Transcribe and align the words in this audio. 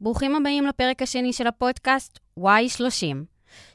ברוכים 0.00 0.36
הבאים 0.36 0.66
לפרק 0.66 1.02
השני 1.02 1.32
של 1.32 1.46
הפודקאסט 1.46 2.18
Y30, 2.40 3.16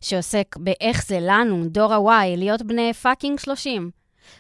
שעוסק 0.02 0.58
באיך 0.58 1.06
זה 1.06 1.18
לנו, 1.22 1.66
דור 1.66 1.94
ה-Y, 1.94 2.38
להיות 2.38 2.62
בני 2.62 2.94
fucking 2.94 3.40
30. 3.40 3.92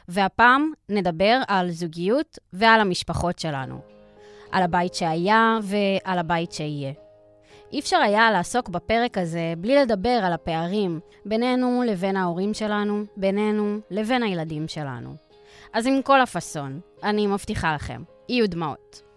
והפעם 0.07 0.71
נדבר 0.89 1.41
על 1.47 1.71
זוגיות 1.71 2.39
ועל 2.53 2.81
המשפחות 2.81 3.39
שלנו. 3.39 3.81
על 4.51 4.63
הבית 4.63 4.93
שהיה 4.93 5.57
ועל 5.63 6.19
הבית 6.19 6.51
שיהיה. 6.51 6.93
אי 7.71 7.79
אפשר 7.79 7.97
היה 7.97 8.31
לעסוק 8.31 8.69
בפרק 8.69 9.17
הזה 9.17 9.53
בלי 9.57 9.75
לדבר 9.75 10.19
על 10.23 10.33
הפערים 10.33 10.99
בינינו 11.25 11.83
לבין 11.87 12.17
ההורים 12.17 12.53
שלנו, 12.53 13.03
בינינו 13.17 13.79
לבין 13.89 14.23
הילדים 14.23 14.67
שלנו. 14.67 15.15
אז 15.73 15.87
עם 15.87 16.01
כל 16.01 16.21
הפאסון, 16.21 16.79
אני 17.03 17.27
מבטיחה 17.27 17.75
לכם, 17.75 18.03
יהיו 18.29 18.49
דמעות. 18.49 19.10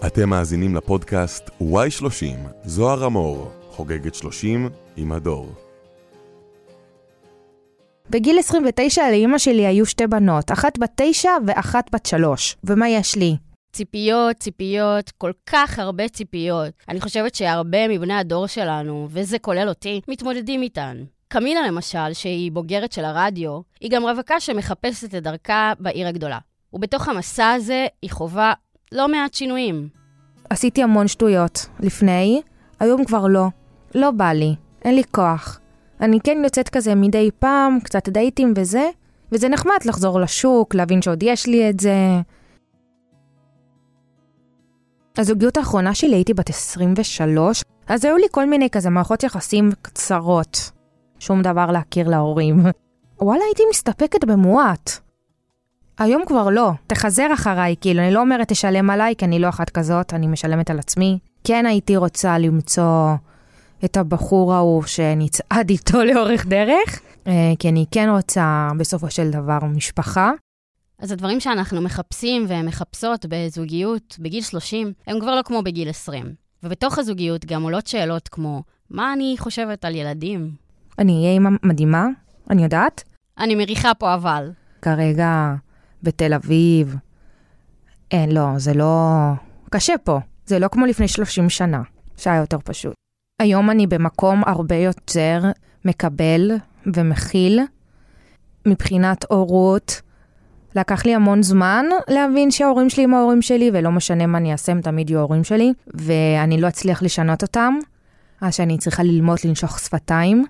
אתם 0.00 0.28
מאזינים 0.28 0.76
לפודקאסט 0.76 1.50
Y30, 1.62 2.36
זוהר 2.64 3.06
אמור, 3.06 3.50
חוגגת 3.70 4.14
30 4.14 4.68
עם 4.96 5.12
הדור. 5.12 5.52
בגיל 8.10 8.38
29 8.38 9.10
לאימא 9.10 9.38
שלי 9.38 9.66
היו 9.66 9.86
שתי 9.86 10.06
בנות, 10.06 10.52
אחת 10.52 10.78
בת 10.78 10.90
תשע 10.96 11.30
ואחת 11.46 11.94
בת 11.94 12.06
שלוש. 12.06 12.56
ומה 12.64 12.88
יש 12.88 13.16
לי? 13.16 13.36
ציפיות, 13.72 14.36
ציפיות, 14.36 15.10
כל 15.18 15.32
כך 15.46 15.78
הרבה 15.78 16.08
ציפיות. 16.08 16.72
אני 16.88 17.00
חושבת 17.00 17.34
שהרבה 17.34 17.88
מבני 17.88 18.14
הדור 18.14 18.46
שלנו, 18.46 19.08
וזה 19.10 19.38
כולל 19.38 19.68
אותי, 19.68 20.00
מתמודדים 20.08 20.62
איתן. 20.62 21.04
קמילה 21.28 21.66
למשל, 21.66 22.12
שהיא 22.12 22.52
בוגרת 22.52 22.92
של 22.92 23.04
הרדיו, 23.04 23.60
היא 23.80 23.90
גם 23.90 24.02
רווקה 24.02 24.40
שמחפשת 24.40 25.14
את 25.14 25.22
דרכה 25.22 25.72
בעיר 25.80 26.08
הגדולה. 26.08 26.38
ובתוך 26.72 27.08
המסע 27.08 27.50
הזה 27.50 27.86
היא 28.02 28.10
חווה 28.10 28.52
לא 28.92 29.08
מעט 29.08 29.34
שינויים. 29.34 29.88
עשיתי 30.50 30.82
המון 30.82 31.08
שטויות. 31.08 31.66
לפני, 31.80 32.42
היום 32.80 33.04
כבר 33.04 33.26
לא. 33.26 33.46
לא 33.94 34.10
בא 34.10 34.32
לי, 34.32 34.54
אין 34.84 34.94
לי 34.94 35.02
כוח. 35.10 35.60
אני 36.00 36.20
כן 36.20 36.38
יוצאת 36.44 36.68
כזה 36.68 36.94
מדי 36.94 37.30
פעם, 37.38 37.78
קצת 37.84 38.08
דייטים 38.08 38.52
וזה, 38.56 38.90
וזה 39.32 39.48
נחמד 39.48 39.76
לחזור 39.84 40.20
לשוק, 40.20 40.74
להבין 40.74 41.02
שעוד 41.02 41.22
יש 41.22 41.46
לי 41.46 41.70
את 41.70 41.80
זה. 41.80 41.94
הזוגיות 45.18 45.56
האחרונה 45.56 45.94
שלי 45.94 46.14
הייתי 46.14 46.34
בת 46.34 46.50
23, 46.50 47.62
אז 47.88 48.04
היו 48.04 48.16
לי 48.16 48.26
כל 48.30 48.46
מיני 48.46 48.70
כזה 48.70 48.90
מערכות 48.90 49.22
יחסים 49.22 49.70
קצרות. 49.82 50.70
שום 51.18 51.42
דבר 51.42 51.66
להכיר 51.66 52.08
להורים. 52.08 52.56
וואלה, 53.20 53.42
הייתי 53.44 53.62
מסתפקת 53.70 54.24
במועט. 54.24 55.05
היום 55.98 56.22
כבר 56.26 56.50
לא. 56.50 56.70
תחזר 56.86 57.26
אחריי, 57.34 57.74
כאילו, 57.80 58.02
אני 58.02 58.14
לא 58.14 58.20
אומרת 58.20 58.48
תשלם 58.48 58.90
עליי, 58.90 59.14
כי 59.18 59.24
אני 59.24 59.38
לא 59.38 59.48
אחת 59.48 59.70
כזאת, 59.70 60.14
אני 60.14 60.26
משלמת 60.26 60.70
על 60.70 60.78
עצמי. 60.78 61.18
כן 61.44 61.66
הייתי 61.66 61.96
רוצה 61.96 62.38
למצוא 62.38 63.14
את 63.84 63.96
הבחור 63.96 64.54
ההוא 64.54 64.82
שנצעד 64.82 65.70
איתו 65.70 66.04
לאורך 66.08 66.46
דרך, 66.46 67.00
אה, 67.26 67.52
כי 67.58 67.68
אני 67.68 67.84
כן 67.90 68.08
רוצה 68.08 68.68
בסופו 68.78 69.10
של 69.10 69.30
דבר 69.30 69.58
משפחה. 69.64 70.30
אז 70.98 71.12
הדברים 71.12 71.40
שאנחנו 71.40 71.80
מחפשים 71.80 72.46
ומחפשות 72.48 73.26
בזוגיות 73.28 74.16
בגיל 74.18 74.42
30, 74.42 74.92
הם 75.06 75.20
כבר 75.20 75.34
לא 75.34 75.42
כמו 75.42 75.62
בגיל 75.62 75.88
20. 75.88 76.34
ובתוך 76.62 76.98
הזוגיות 76.98 77.44
גם 77.44 77.62
עולות 77.62 77.86
שאלות 77.86 78.28
כמו, 78.28 78.62
מה 78.90 79.12
אני 79.12 79.34
חושבת 79.38 79.84
על 79.84 79.94
ילדים? 79.94 80.50
אני 80.98 81.12
אהיה 81.12 81.32
אימא 81.32 81.50
מדהימה, 81.62 82.06
אני 82.50 82.62
יודעת. 82.62 83.04
אני 83.38 83.54
מריחה 83.54 83.94
פה 83.94 84.14
אבל. 84.14 84.50
כרגע 84.82 85.54
בתל 86.06 86.34
אביב. 86.34 86.96
אין, 88.10 88.32
לא, 88.32 88.46
זה 88.56 88.74
לא... 88.74 89.10
קשה 89.70 89.94
פה. 90.04 90.18
זה 90.46 90.58
לא 90.58 90.68
כמו 90.68 90.86
לפני 90.86 91.08
30 91.08 91.50
שנה, 91.50 91.82
שהיה 92.16 92.36
יותר 92.36 92.58
פשוט. 92.64 92.94
היום 93.42 93.70
אני 93.70 93.86
במקום 93.86 94.42
הרבה 94.46 94.76
יותר 94.76 95.40
מקבל 95.84 96.50
ומכיל 96.94 97.60
מבחינת 98.66 99.24
הורות. 99.28 100.00
לקח 100.76 101.06
לי 101.06 101.14
המון 101.14 101.42
זמן 101.42 101.86
להבין 102.08 102.50
שההורים 102.50 102.90
שלי 102.90 103.04
הם 103.04 103.14
ההורים 103.14 103.42
שלי, 103.42 103.70
ולא 103.72 103.90
משנה 103.90 104.26
מה 104.26 104.38
אני 104.38 104.52
אעשה, 104.52 104.72
הם 104.72 104.80
תמיד 104.80 105.10
יהיו 105.10 105.18
ההורים 105.18 105.44
שלי, 105.44 105.72
ואני 105.94 106.60
לא 106.60 106.68
אצליח 106.68 107.02
לשנות 107.02 107.42
אותם, 107.42 107.74
אז 108.40 108.54
שאני 108.54 108.78
צריכה 108.78 109.02
ללמוד 109.02 109.38
לנשוך 109.44 109.78
שפתיים. 109.78 110.44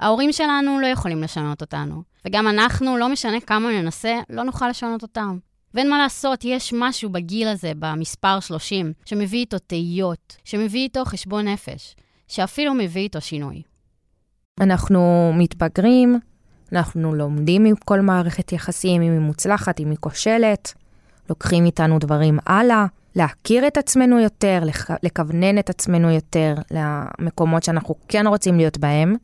ההורים 0.00 0.32
שלנו 0.32 0.80
לא 0.80 0.86
יכולים 0.86 1.22
לשנות 1.22 1.60
אותנו, 1.60 2.02
וגם 2.26 2.48
אנחנו, 2.48 2.96
לא 2.96 3.08
משנה 3.08 3.40
כמה 3.40 3.68
ננסה, 3.82 4.18
לא 4.30 4.42
נוכל 4.42 4.68
לשנות 4.68 5.02
אותם. 5.02 5.38
ואין 5.74 5.90
מה 5.90 5.98
לעשות, 5.98 6.44
יש 6.44 6.72
משהו 6.76 7.10
בגיל 7.10 7.48
הזה, 7.48 7.72
במספר 7.78 8.40
30, 8.40 8.92
שמביא 9.04 9.38
איתו 9.38 9.58
תהיות, 9.58 10.36
שמביא 10.44 10.80
איתו 10.80 11.04
חשבון 11.04 11.48
נפש, 11.48 11.96
שאפילו 12.28 12.74
מביא 12.74 13.02
איתו 13.02 13.20
שינוי. 13.20 13.62
אנחנו 14.60 15.32
מתבגרים, 15.34 16.20
אנחנו 16.72 17.14
לומדים 17.14 17.64
מכל 17.64 18.00
מערכת 18.00 18.52
יחסים, 18.52 19.02
אם 19.02 19.12
היא 19.12 19.20
מוצלחת, 19.20 19.80
אם 19.80 19.90
היא 19.90 19.98
כושלת, 20.00 20.74
לוקחים 21.28 21.64
איתנו 21.64 21.98
דברים 21.98 22.38
הלאה, 22.46 22.86
להכיר 23.16 23.66
את 23.66 23.76
עצמנו 23.76 24.20
יותר, 24.20 24.62
לכוונן 25.02 25.58
את 25.58 25.70
עצמנו 25.70 26.10
יותר 26.10 26.54
למקומות 26.70 27.62
שאנחנו 27.62 27.94
כן 28.08 28.26
רוצים 28.26 28.56
להיות 28.56 28.78
בהם, 28.78 29.14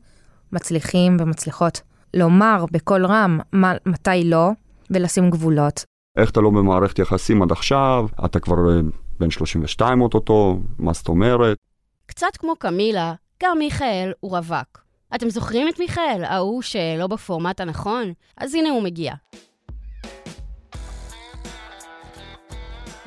מצליחים 0.51 1.17
ומצליחות 1.19 1.81
לומר 2.13 2.65
בקול 2.71 3.05
רם 3.05 3.39
מה, 3.51 3.73
מתי 3.85 4.23
לא, 4.23 4.49
ולשים 4.89 5.29
גבולות. 5.29 5.83
איך 6.17 6.29
אתה 6.29 6.41
לא 6.41 6.49
במערכת 6.49 6.99
יחסים 6.99 7.41
עד 7.41 7.51
עכשיו, 7.51 8.07
אתה 8.25 8.39
כבר 8.39 8.55
אה, 8.69 8.81
בן 9.19 9.31
32 9.31 10.01
אוטוטו, 10.01 10.59
מה 10.79 10.93
זאת 10.93 11.07
אומרת? 11.07 11.57
קצת 12.05 12.37
כמו 12.39 12.55
קמילה, 12.55 13.13
גם 13.43 13.57
מיכאל 13.59 14.11
הוא 14.19 14.37
רווק. 14.37 14.85
אתם 15.15 15.29
זוכרים 15.29 15.67
את 15.67 15.79
מיכאל, 15.79 16.23
ההוא 16.23 16.61
שלא 16.61 17.07
בפורמט 17.07 17.59
הנכון? 17.59 18.13
אז 18.37 18.55
הנה 18.55 18.69
הוא 18.69 18.83
מגיע. 18.83 19.13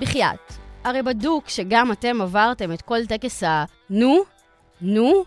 בחייאת, 0.00 0.52
הרי 0.84 1.02
בדוק 1.02 1.48
שגם 1.48 1.92
אתם 1.92 2.20
עברתם 2.20 2.72
את 2.72 2.82
כל 2.82 3.06
טקס 3.08 3.42
ה... 3.42 3.64
נו? 3.90 4.22
נו? 4.80 5.24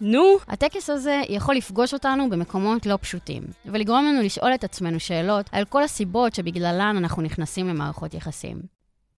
נו? 0.00 0.36
הטקס 0.48 0.90
הזה 0.90 1.22
יכול 1.28 1.54
לפגוש 1.54 1.94
אותנו 1.94 2.30
במקומות 2.30 2.86
לא 2.86 2.98
פשוטים, 3.00 3.42
ולגרום 3.66 4.04
לנו 4.04 4.22
לשאול 4.22 4.54
את 4.54 4.64
עצמנו 4.64 5.00
שאלות 5.00 5.50
על 5.52 5.64
כל 5.64 5.82
הסיבות 5.82 6.34
שבגללן 6.34 6.96
אנחנו 6.96 7.22
נכנסים 7.22 7.68
למערכות 7.68 8.14
יחסים. 8.14 8.56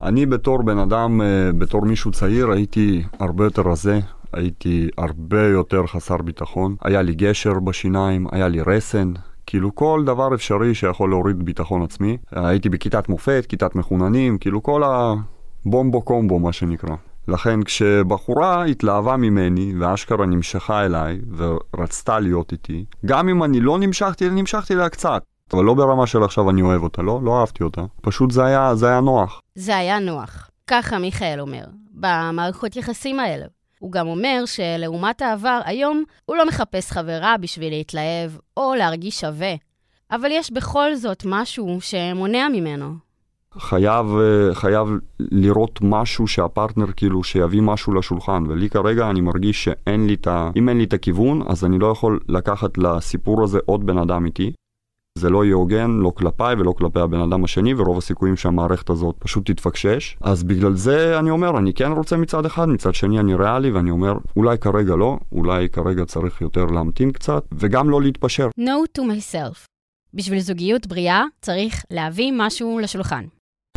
אני 0.02 0.26
בתור 0.26 0.62
בן 0.62 0.78
אדם, 0.78 1.20
אה, 1.20 1.52
בתור 1.58 1.82
מישהו 1.82 2.10
צעיר, 2.10 2.50
הייתי 2.50 3.02
הרבה 3.18 3.44
יותר 3.44 3.62
רזה, 3.62 4.00
הייתי 4.32 4.88
הרבה 4.98 5.42
יותר 5.42 5.86
חסר 5.86 6.16
ביטחון. 6.16 6.76
היה 6.82 7.02
לי 7.02 7.14
גשר 7.14 7.60
בשיניים, 7.60 8.26
היה 8.32 8.48
לי 8.48 8.60
רסן, 8.60 9.12
כאילו 9.46 9.74
כל 9.74 10.02
דבר 10.06 10.34
אפשרי 10.34 10.74
שיכול 10.74 11.10
להוריד 11.10 11.42
ביטחון 11.42 11.82
עצמי. 11.82 12.16
הייתי 12.30 12.68
בכיתת 12.68 13.08
מופת, 13.08 13.46
כיתת 13.48 13.74
מחוננים, 13.74 14.38
כאילו 14.38 14.62
כל 14.62 14.82
הבומבו 14.84 16.02
קומבו 16.02 16.38
מה 16.38 16.52
שנקרא. 16.52 16.96
לכן 17.30 17.62
כשבחורה 17.62 18.64
התלהבה 18.64 19.16
ממני 19.16 19.72
ואשכרה 19.80 20.26
נמשכה 20.26 20.84
אליי 20.84 21.18
ורצתה 21.36 22.18
להיות 22.18 22.52
איתי, 22.52 22.84
גם 23.06 23.28
אם 23.28 23.44
אני 23.44 23.60
לא 23.60 23.78
נמשכתי, 23.78 24.30
נמשכתי 24.30 24.74
אליה 24.74 24.88
קצת. 24.88 25.22
אבל 25.52 25.64
לא 25.64 25.74
ברמה 25.74 26.06
של 26.06 26.22
עכשיו 26.22 26.50
אני 26.50 26.62
אוהב 26.62 26.82
אותה, 26.82 27.02
לא, 27.02 27.20
לא 27.22 27.40
אהבתי 27.40 27.62
אותה. 27.62 27.82
פשוט 28.02 28.30
זה 28.30 28.44
היה, 28.44 28.74
זה 28.74 28.88
היה 28.88 29.00
נוח. 29.00 29.40
זה 29.54 29.76
היה 29.76 29.98
נוח. 29.98 30.50
ככה 30.66 30.98
מיכאל 30.98 31.40
אומר, 31.40 31.64
במערכות 31.92 32.76
יחסים 32.76 33.20
האלה. 33.20 33.46
הוא 33.78 33.92
גם 33.92 34.06
אומר 34.06 34.42
שלעומת 34.46 35.22
העבר, 35.22 35.60
היום 35.64 36.04
הוא 36.26 36.36
לא 36.36 36.46
מחפש 36.46 36.90
חברה 36.90 37.36
בשביל 37.40 37.72
להתלהב 37.72 38.30
או 38.56 38.74
להרגיש 38.74 39.20
שווה. 39.20 39.54
אבל 40.10 40.28
יש 40.32 40.52
בכל 40.52 40.94
זאת 40.94 41.22
משהו 41.26 41.78
שמונע 41.80 42.48
ממנו. 42.52 42.94
חייב, 43.58 44.06
אה, 44.06 44.54
חייב 44.54 44.88
לראות 45.20 45.78
משהו 45.82 46.26
שהפרטנר 46.26 46.92
כאילו 46.96 47.24
שיביא 47.24 47.62
משהו 47.62 47.94
לשולחן 47.94 48.44
ולי 48.48 48.70
כרגע 48.70 49.10
אני 49.10 49.20
מרגיש 49.20 49.64
שאין 49.64 50.06
לי 50.06 50.14
את 50.14 50.26
ה... 50.26 50.50
אם 50.56 50.68
אין 50.68 50.78
לי 50.78 50.84
את 50.84 50.92
הכיוון 50.92 51.42
אז 51.46 51.64
אני 51.64 51.78
לא 51.78 51.86
יכול 51.86 52.20
לקחת 52.28 52.78
לסיפור 52.78 53.42
הזה 53.42 53.58
עוד 53.66 53.86
בן 53.86 53.98
אדם 53.98 54.24
איתי 54.24 54.52
זה 55.18 55.30
לא 55.30 55.44
יהיה 55.44 55.54
הוגן, 55.54 55.90
לא 55.90 56.12
כלפיי 56.16 56.54
ולא 56.54 56.72
כלפי 56.72 57.00
הבן 57.00 57.20
אדם 57.20 57.44
השני, 57.44 57.74
ורוב 57.74 57.98
הסיכויים 57.98 58.36
שהמערכת 58.36 58.90
הזאת 58.90 59.14
פשוט 59.18 59.50
תתפקשש. 59.50 60.16
אז 60.20 60.42
בגלל 60.42 60.74
זה 60.74 61.18
אני 61.18 61.30
אומר, 61.30 61.58
אני 61.58 61.72
כן 61.72 61.92
רוצה 61.92 62.16
מצד 62.16 62.46
אחד, 62.46 62.68
מצד 62.68 62.94
שני 62.94 63.20
אני 63.20 63.34
ריאלי, 63.34 63.70
ואני 63.70 63.90
אומר, 63.90 64.12
אולי 64.36 64.58
כרגע 64.58 64.96
לא, 64.96 65.18
אולי 65.32 65.68
כרגע 65.68 66.04
צריך 66.04 66.40
יותר 66.40 66.64
להמתין 66.64 67.12
קצת, 67.12 67.44
וגם 67.52 67.90
לא 67.90 68.02
להתפשר. 68.02 68.48
No 68.60 68.98
to 68.98 69.02
myself. 69.02 69.66
בשביל 70.14 70.40
זוגיות 70.40 70.86
בריאה 70.86 71.24
צריך 71.40 71.84
להביא 71.90 72.32
משהו 72.36 72.78
לשולחן. 72.82 73.24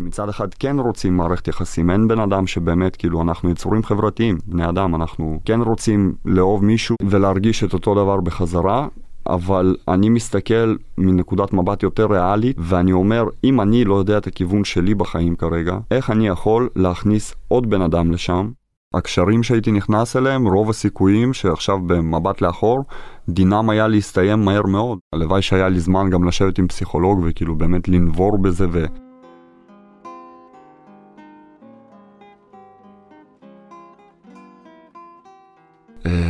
מצד 0.02 0.28
אחד 0.28 0.54
כן 0.54 0.78
רוצים 0.78 1.16
מערכת 1.16 1.48
יחסים, 1.48 1.90
אין 1.90 2.08
בן 2.08 2.20
אדם 2.20 2.46
שבאמת, 2.46 2.96
כאילו, 2.96 3.22
אנחנו 3.22 3.50
יצורים 3.50 3.82
חברתיים, 3.82 4.38
בני 4.46 4.68
אדם, 4.68 4.94
אנחנו 4.94 5.40
כן 5.44 5.60
רוצים 5.60 6.14
לאהוב 6.24 6.64
מישהו 6.64 6.96
ולהרגיש 7.02 7.64
את 7.64 7.72
אותו 7.72 7.94
דבר 7.94 8.20
בחזרה, 8.20 8.88
אבל 9.26 9.76
אני 9.88 10.08
מסתכל 10.08 10.76
מנקודת 10.98 11.52
מבט 11.52 11.82
יותר 11.82 12.06
ריאלית, 12.06 12.56
ואני 12.60 12.92
אומר, 12.92 13.24
אם 13.44 13.60
אני 13.60 13.84
לא 13.84 13.94
יודע 13.94 14.18
את 14.18 14.26
הכיוון 14.26 14.64
שלי 14.64 14.94
בחיים 14.94 15.36
כרגע, 15.36 15.78
איך 15.90 16.10
אני 16.10 16.28
יכול 16.28 16.68
להכניס 16.76 17.34
עוד 17.48 17.70
בן 17.70 17.82
אדם 17.82 18.12
לשם? 18.12 18.50
הקשרים 18.94 19.42
שהייתי 19.42 19.72
נכנס 19.72 20.16
אליהם, 20.16 20.48
רוב 20.48 20.70
הסיכויים 20.70 21.32
שעכשיו 21.32 21.78
במבט 21.86 22.40
לאחור, 22.40 22.84
דינם 23.28 23.70
היה 23.70 23.88
להסתיים 23.88 24.44
מהר 24.44 24.62
מאוד. 24.62 24.98
הלוואי 25.12 25.42
שהיה 25.42 25.68
לי 25.68 25.80
זמן 25.80 26.10
גם 26.10 26.24
לשבת 26.24 26.58
עם 26.58 26.68
פסיכולוג 26.68 27.20
וכאילו 27.24 27.54
באמת 27.54 27.88
לנבור 27.88 28.38
בזה 28.38 28.66
ו... 28.72 28.84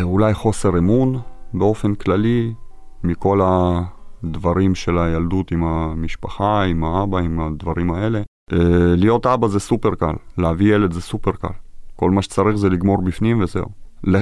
אולי 0.02 0.34
חוסר 0.34 0.78
אמון 0.78 1.20
באופן 1.54 1.94
כללי 1.94 2.52
מכל 3.04 3.40
הדברים 3.42 4.74
של 4.74 4.98
הילדות 4.98 5.52
עם 5.52 5.64
המשפחה, 5.64 6.62
עם 6.62 6.84
האבא, 6.84 7.18
עם 7.18 7.40
הדברים 7.40 7.90
האלה. 7.90 8.22
אה, 8.52 8.58
להיות 8.96 9.26
אבא 9.26 9.48
זה 9.48 9.60
סופר 9.60 9.94
קל, 9.94 10.14
להביא 10.38 10.74
ילד 10.74 10.92
זה 10.92 11.00
סופר 11.00 11.32
קל. 11.32 11.48
כל 11.96 12.10
מה 12.10 12.22
שצריך 12.22 12.56
זה 12.56 12.68
לגמור 12.68 13.02
בפנים 13.02 13.42
וזהו. 13.42 13.66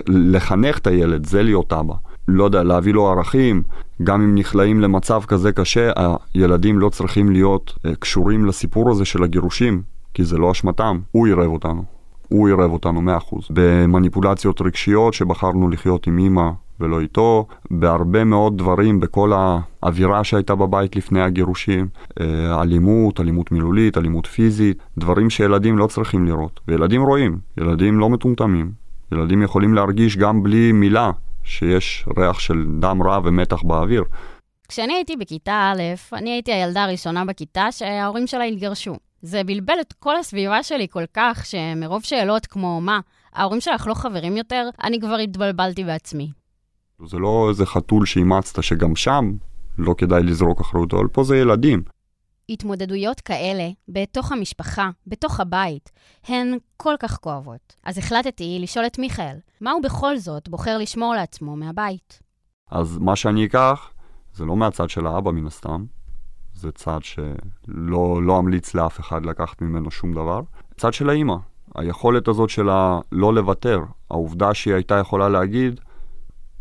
לחנך 0.09 0.79
את 0.79 0.87
הילד, 0.87 1.27
זה 1.27 1.43
להיות 1.43 1.73
אבא. 1.73 1.95
לא 2.29 2.45
יודע, 2.45 2.63
להביא 2.63 2.95
לו 2.95 3.09
ערכים, 3.09 3.63
גם 4.03 4.23
אם 4.23 4.35
נכלאים 4.35 4.81
למצב 4.81 5.23
כזה 5.25 5.53
קשה, 5.53 5.91
הילדים 6.35 6.79
לא 6.79 6.89
צריכים 6.89 7.31
להיות 7.31 7.79
אה, 7.87 7.95
קשורים 7.95 8.45
לסיפור 8.45 8.91
הזה 8.91 9.05
של 9.05 9.23
הגירושים, 9.23 9.83
כי 10.15 10.25
זה 10.25 10.39
לא 10.39 10.51
אשמתם, 10.51 11.01
הוא 11.11 11.27
עירב 11.27 11.51
אותנו. 11.51 11.85
הוא 12.32 12.49
עירב 12.49 12.73
אותנו 12.73 13.00
100%. 13.00 13.37
במניפולציות 13.50 14.61
רגשיות 14.61 15.14
שבחרנו 15.14 15.69
לחיות 15.69 16.06
עם 16.06 16.19
אימא 16.19 16.50
ולא 16.81 17.00
איתו, 17.00 17.46
בהרבה 17.70 18.25
מאוד 18.25 18.58
דברים, 18.58 19.00
בכל 19.00 19.32
האווירה 19.34 20.25
שהייתה 20.25 20.55
בבית 20.55 20.96
לפני 20.96 21.23
הגירושים, 21.23 21.88
אה, 22.20 22.62
אלימות, 22.62 23.20
אלימות 23.20 23.52
מילולית, 23.52 23.99
אלימות 23.99 24.26
פיזית, 24.26 24.79
דברים 24.99 25.31
שילדים 25.31 25.79
לא 25.79 25.87
צריכים 25.87 26.26
לראות. 26.26 26.61
וילדים 26.69 27.02
רואים, 27.02 27.38
ילדים 27.58 27.99
לא 27.99 28.08
מטומטמים. 28.11 28.73
ילדים 29.12 29.43
יכולים 29.43 29.75
להרגיש 29.75 30.17
גם 30.17 30.43
בלי 30.43 30.73
מילה 30.73 31.11
שיש 31.44 32.06
ריח 32.19 32.38
של 32.38 32.67
דם 32.81 33.02
רע 33.02 33.19
ומתח 33.25 33.62
באוויר. 33.62 34.05
כשאני 34.69 34.93
הייתי 34.93 35.17
בכיתה 35.17 35.73
א', 35.73 36.14
אני 36.17 36.31
הייתי 36.31 36.52
הילדה 36.52 36.84
הראשונה 36.84 37.25
בכיתה 37.25 37.73
שההורים 37.73 38.26
שלה 38.26 38.44
התגרשו. 38.44 39.12
זה 39.23 39.45
בלבל 39.45 39.75
את 39.81 39.93
כל 39.93 40.17
הסביבה 40.17 40.63
שלי 40.63 40.87
כל 40.91 41.05
כך, 41.15 41.47
שמרוב 41.47 42.03
שאלות 42.03 42.47
כמו, 42.47 42.81
מה, 42.81 43.01
ההורים 43.33 43.61
שלך 43.61 43.87
לא 43.87 43.95
חברים 43.95 44.37
יותר, 44.37 44.69
אני 44.85 45.01
כבר 45.01 45.17
התבלבלתי 45.17 45.85
בעצמי. 45.85 46.31
זה 47.07 47.19
לא 47.19 47.47
איזה 47.49 47.67
חתול 47.67 48.07
שאימצת 48.07 48.63
שגם 48.63 48.97
שם 48.97 49.33
לא 49.79 49.95
כדאי 49.99 50.23
לזרוק 50.23 50.61
אחריות, 50.61 50.95
אבל 50.95 51.09
פה 51.09 51.25
זה 51.25 51.37
ילדים. 51.37 51.83
התמודדויות 52.49 53.21
כאלה, 53.21 53.71
בתוך 53.89 54.33
המשפחה, 54.33 54.91
בתוך 55.07 55.41
הבית, 55.41 55.91
הן 56.25 56.57
כל 56.77 56.95
כך 57.01 57.19
כואבות. 57.19 57.77
אז 57.85 57.99
החלטתי 57.99 58.59
לשאול 58.61 58.87
את 58.87 58.99
מיכאל, 58.99 59.37
מה 59.61 59.71
הוא 59.71 59.83
בכל 59.83 60.17
זאת 60.17 60.49
בוחר 60.49 60.79
לשמור 60.79 61.15
לעצמו 61.15 61.57
מהבית? 61.57 62.21
אז 62.71 62.99
מה 62.99 63.17
שאני 63.17 63.45
אקח, 63.47 63.91
זה 64.35 64.45
לא 64.45 64.57
מהצד 64.57 64.91
של 64.91 65.07
האבא 65.07 65.31
מן 65.31 65.47
הסתם, 65.47 65.85
זה 66.55 66.73
צד 66.73 66.99
שלא 67.03 68.23
לא 68.23 68.39
אמליץ 68.39 68.75
לאף 68.75 69.01
אחד 69.01 69.27
לקחת 69.27 69.63
ממנו 69.63 69.91
שום 69.91 70.13
דבר. 70.13 70.41
צד 70.77 70.93
של 70.93 71.11
האימא, 71.11 71.37
היכולת 71.75 72.29
הזאת 72.29 72.51
שלה 72.51 73.01
לא 73.13 73.35
לוותר, 73.35 73.81
העובדה 74.11 74.55
שהיא 74.55 74.75
הייתה 74.75 74.95
יכולה 74.95 75.29
להגיד, 75.29 75.81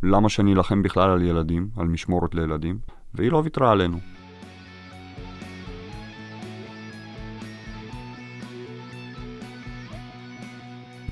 למה 0.03 0.29
שאני 0.29 0.53
אלחם 0.53 0.83
בכלל 0.83 1.09
על 1.09 1.21
ילדים, 1.21 1.69
על 1.77 1.87
משמורת 1.87 2.35
לילדים, 2.35 2.79
והיא 3.13 3.31
לא 3.31 3.37
ויתרה 3.37 3.71
עלינו. 3.71 3.97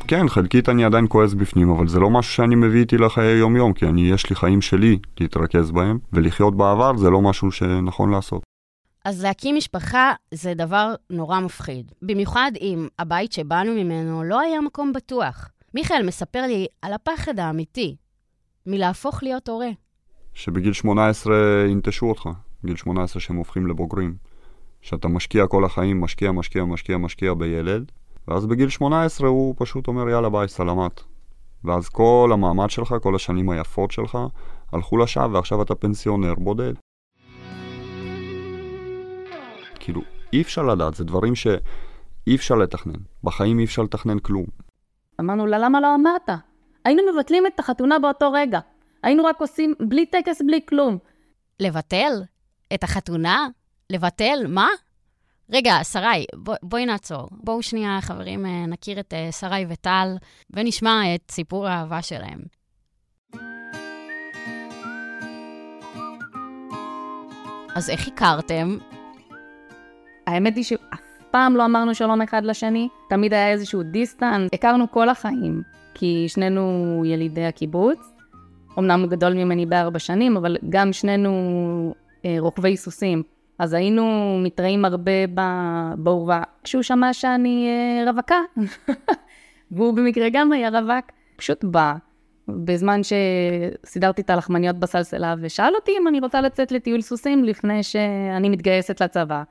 כן, 0.08 0.30
חלקית 0.30 0.70
אני 0.70 0.86
עדיין 0.86 1.06
כועס 1.10 1.34
בפנים, 1.34 1.70
אבל 1.70 1.88
זה 1.88 2.00
לא 2.00 2.10
משהו 2.10 2.34
שאני 2.34 2.56
מביא 2.56 2.80
איתי 2.80 2.98
לחיי 2.98 3.38
יום-יום, 3.38 3.74
כי 3.74 3.86
אני, 3.86 4.02
יש 4.02 4.30
לי 4.30 4.36
חיים 4.36 4.62
שלי 4.62 5.00
להתרכז 5.20 5.72
בהם, 5.72 6.00
ולחיות 6.14 6.58
בעבר 6.58 6.98
זה 6.98 7.10
לא 7.10 7.22
משהו 7.22 7.52
שנכון 7.52 8.12
לעשות. 8.12 8.49
אז 9.06 9.24
להקים 9.24 9.56
משפחה 9.56 10.14
זה 10.34 10.54
דבר 10.54 10.94
נורא 11.10 11.40
מפחיד. 11.40 11.92
במיוחד 12.02 12.52
אם 12.62 12.88
הבית 13.00 13.32
שבאנו 13.32 13.74
ממנו 13.74 14.24
לא 14.24 14.40
היה 14.40 14.62
מקום 14.62 14.94
בטוח. 14.94 15.50
מיכאל 15.74 16.06
מספר 16.06 16.42
לי 16.42 16.68
על 16.82 16.94
הפחד 16.94 17.40
האמיתי 17.40 17.96
מלהפוך 18.66 19.24
להיות 19.24 19.50
הורה. 19.50 19.70
שבגיל 20.34 20.74
18 20.74 21.36
ינטשו 21.70 22.06
אותך, 22.06 22.30
גיל 22.66 22.76
18 22.76 23.22
שהם 23.22 23.36
הופכים 23.36 23.68
לבוגרים. 23.68 24.16
שאתה 24.82 25.08
משקיע 25.08 25.48
כל 25.48 25.66
החיים, 25.66 26.02
משקיע, 26.02 26.32
משקיע, 26.32 26.66
משקיע, 26.66 26.98
משקיע 26.98 27.34
בילד, 27.34 27.92
ואז 28.28 28.46
בגיל 28.46 28.70
18 28.70 29.28
הוא 29.28 29.56
פשוט 29.58 29.88
אומר 29.88 30.10
יאללה 30.10 30.30
ביי, 30.30 30.48
סלמת. 30.48 31.02
ואז 31.64 31.90
כל 31.90 32.30
המעמד 32.34 32.70
שלך, 32.70 32.96
כל 33.02 33.16
השנים 33.16 33.50
היפות 33.50 33.92
שלך, 33.92 34.18
הלכו 34.72 34.98
לשווא 34.98 35.28
ועכשיו 35.28 35.62
אתה 35.62 35.76
פנסיונר 35.76 36.36
בודד. 36.36 36.74
כאילו, 39.90 40.02
אי 40.34 40.42
אפשר 40.42 40.64
לדעת, 40.64 40.96
זה 40.96 41.04
דברים 41.04 41.36
שאי 41.36 42.36
אפשר 42.36 42.56
לתכנן. 42.56 43.00
בחיים 43.24 43.60
אי 43.60 43.66
אפשר 43.66 43.82
לתכנן 43.82 44.20
כלום. 44.20 44.46
אמרנו 45.20 45.48
לה, 45.48 45.60
למה 45.60 45.82
לא 45.82 45.96
אמרת? 45.96 46.30
היינו 46.86 47.02
מבטלים 47.14 47.48
את 47.48 47.60
החתונה 47.60 48.00
באותו 48.00 48.32
רגע. 48.32 48.60
היינו 49.04 49.26
רק 49.26 49.42
עושים 49.42 49.74
בלי 49.80 50.06
טקס, 50.06 50.42
בלי 50.42 50.60
כלום. 50.70 50.98
לבטל? 51.60 52.24
את 52.74 52.84
החתונה? 52.84 53.48
לבטל? 53.90 54.46
מה? 54.48 54.68
רגע, 55.52 55.84
שרי, 55.84 56.26
בוא, 56.36 56.56
בואי 56.64 56.86
נעצור. 56.86 57.28
בואו 57.32 57.64
שנייה, 57.64 58.00
חברים, 58.02 58.46
אה, 58.46 58.66
נכיר 58.66 59.00
את 59.00 59.14
uh, 59.14 59.32
שרי 59.32 59.66
וטל, 59.70 60.16
ונשמע 60.50 61.16
את 61.16 61.32
סיפור 61.32 61.68
האהבה 61.68 62.02
שלהם. 62.02 62.40
אז 67.76 67.90
איך 67.90 68.08
הכרתם? 68.08 68.78
האמת 70.30 70.56
היא 70.56 70.64
שאף 70.64 71.02
פעם 71.32 71.56
לא 71.56 71.66
אמרנו 71.66 71.96
שלום 71.96 72.22
אחד 72.22 72.46
לשני, 72.46 72.90
תמיד 73.10 73.34
היה 73.34 73.52
איזשהו 73.52 73.84
דיסטנס. 73.84 74.50
הכרנו 74.54 74.92
כל 74.92 75.10
החיים, 75.10 75.62
כי 75.94 76.26
שנינו 76.28 77.04
ילידי 77.06 77.46
הקיבוץ. 77.46 78.00
אמנם 78.80 79.02
הוא 79.02 79.10
גדול 79.10 79.34
ממני 79.34 79.66
בארבע 79.66 80.00
שנים, 80.00 80.38
אבל 80.38 80.58
גם 80.70 80.94
שנינו 80.94 81.32
אה, 82.26 82.36
רוכבי 82.40 82.78
סוסים. 82.78 83.24
אז 83.60 83.74
היינו 83.74 84.38
מתראים 84.44 84.86
הרבה 84.86 85.12
בעורבה. 85.98 86.42
כשהוא 86.64 86.82
שמע 86.82 87.14
שאני 87.14 87.68
אה, 87.68 88.12
רווקה, 88.12 88.40
והוא 89.72 89.94
במקרה 89.94 90.28
גם 90.32 90.52
היה 90.52 90.70
רווק, 90.70 91.06
פשוט 91.36 91.64
בא, 91.64 91.94
בזמן 92.48 93.02
שסידרתי 93.04 94.22
את 94.22 94.30
הלחמניות 94.30 94.76
בסלסלה, 94.76 95.36
ושאל 95.42 95.76
אותי 95.76 95.92
אם 96.02 96.08
אני 96.08 96.20
רוצה 96.20 96.42
לצאת 96.42 96.72
לטיול 96.72 97.02
סוסים 97.02 97.44
לפני 97.44 97.84
שאני 97.84 98.50
מתגייסת 98.50 99.02
לצבא. 99.02 99.44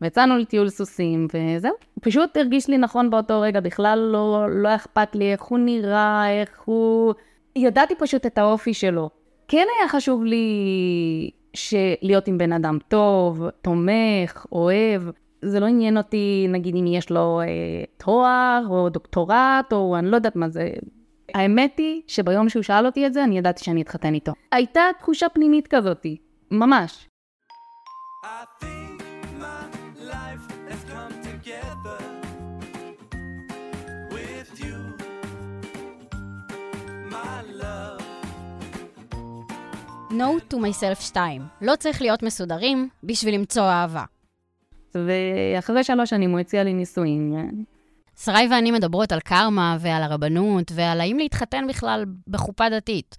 ויצאנו 0.00 0.38
לטיול 0.38 0.68
סוסים, 0.68 1.26
וזהו. 1.34 1.72
פשוט 2.00 2.36
הרגיש 2.36 2.68
לי 2.68 2.78
נכון 2.78 3.10
באותו 3.10 3.40
רגע, 3.40 3.60
בכלל 3.60 3.98
לא, 4.12 4.46
לא 4.50 4.74
אכפת 4.74 5.14
לי 5.14 5.32
איך 5.32 5.42
הוא 5.42 5.58
נראה, 5.58 6.40
איך 6.40 6.60
הוא... 6.64 7.14
ידעתי 7.56 7.94
פשוט 7.94 8.26
את 8.26 8.38
האופי 8.38 8.74
שלו. 8.74 9.10
כן 9.48 9.66
היה 9.78 9.88
חשוב 9.88 10.24
לי 10.24 11.30
להיות 12.02 12.28
עם 12.28 12.38
בן 12.38 12.52
אדם 12.52 12.78
טוב, 12.88 13.48
תומך, 13.62 14.46
אוהב. 14.52 15.02
זה 15.42 15.60
לא 15.60 15.66
עניין 15.66 15.96
אותי, 15.96 16.46
נגיד, 16.48 16.74
אם 16.76 16.86
יש 16.86 17.10
לו 17.10 17.40
אה, 17.40 17.46
תואר, 17.96 18.62
או 18.70 18.88
דוקטורט, 18.88 19.72
או 19.72 19.96
אני 19.98 20.10
לא 20.10 20.16
יודעת 20.16 20.36
מה 20.36 20.48
זה. 20.48 20.70
האמת 21.34 21.78
היא 21.78 22.02
שביום 22.06 22.48
שהוא 22.48 22.62
שאל 22.62 22.86
אותי 22.86 23.06
את 23.06 23.12
זה, 23.12 23.24
אני 23.24 23.38
ידעתי 23.38 23.64
שאני 23.64 23.82
אתחתן 23.82 24.14
איתו. 24.14 24.32
הייתה 24.52 24.82
תחושה 24.98 25.28
פנימית 25.28 25.68
כזאתי, 25.68 26.16
ממש. 26.50 27.08
No 40.20 40.54
to 40.54 40.56
myself 40.56 41.00
2. 41.00 41.42
לא 41.60 41.76
צריך 41.76 42.02
להיות 42.02 42.22
מסודרים 42.22 42.88
בשביל 43.04 43.34
למצוא 43.34 43.62
אהבה. 43.62 44.04
ואחרי 44.94 45.84
שלוש 45.84 46.10
שנים 46.10 46.30
הוא 46.30 46.38
הציע 46.40 46.64
לי 46.64 46.72
נישואים. 46.74 47.34
שרי 48.24 48.48
ואני 48.50 48.70
מדברות 48.70 49.12
על 49.12 49.20
קרמה 49.20 49.76
ועל 49.80 50.02
הרבנות 50.02 50.72
ועל 50.74 51.00
האם 51.00 51.18
להתחתן 51.18 51.66
בכלל 51.68 52.04
בחופה 52.28 52.70
דתית. 52.70 53.16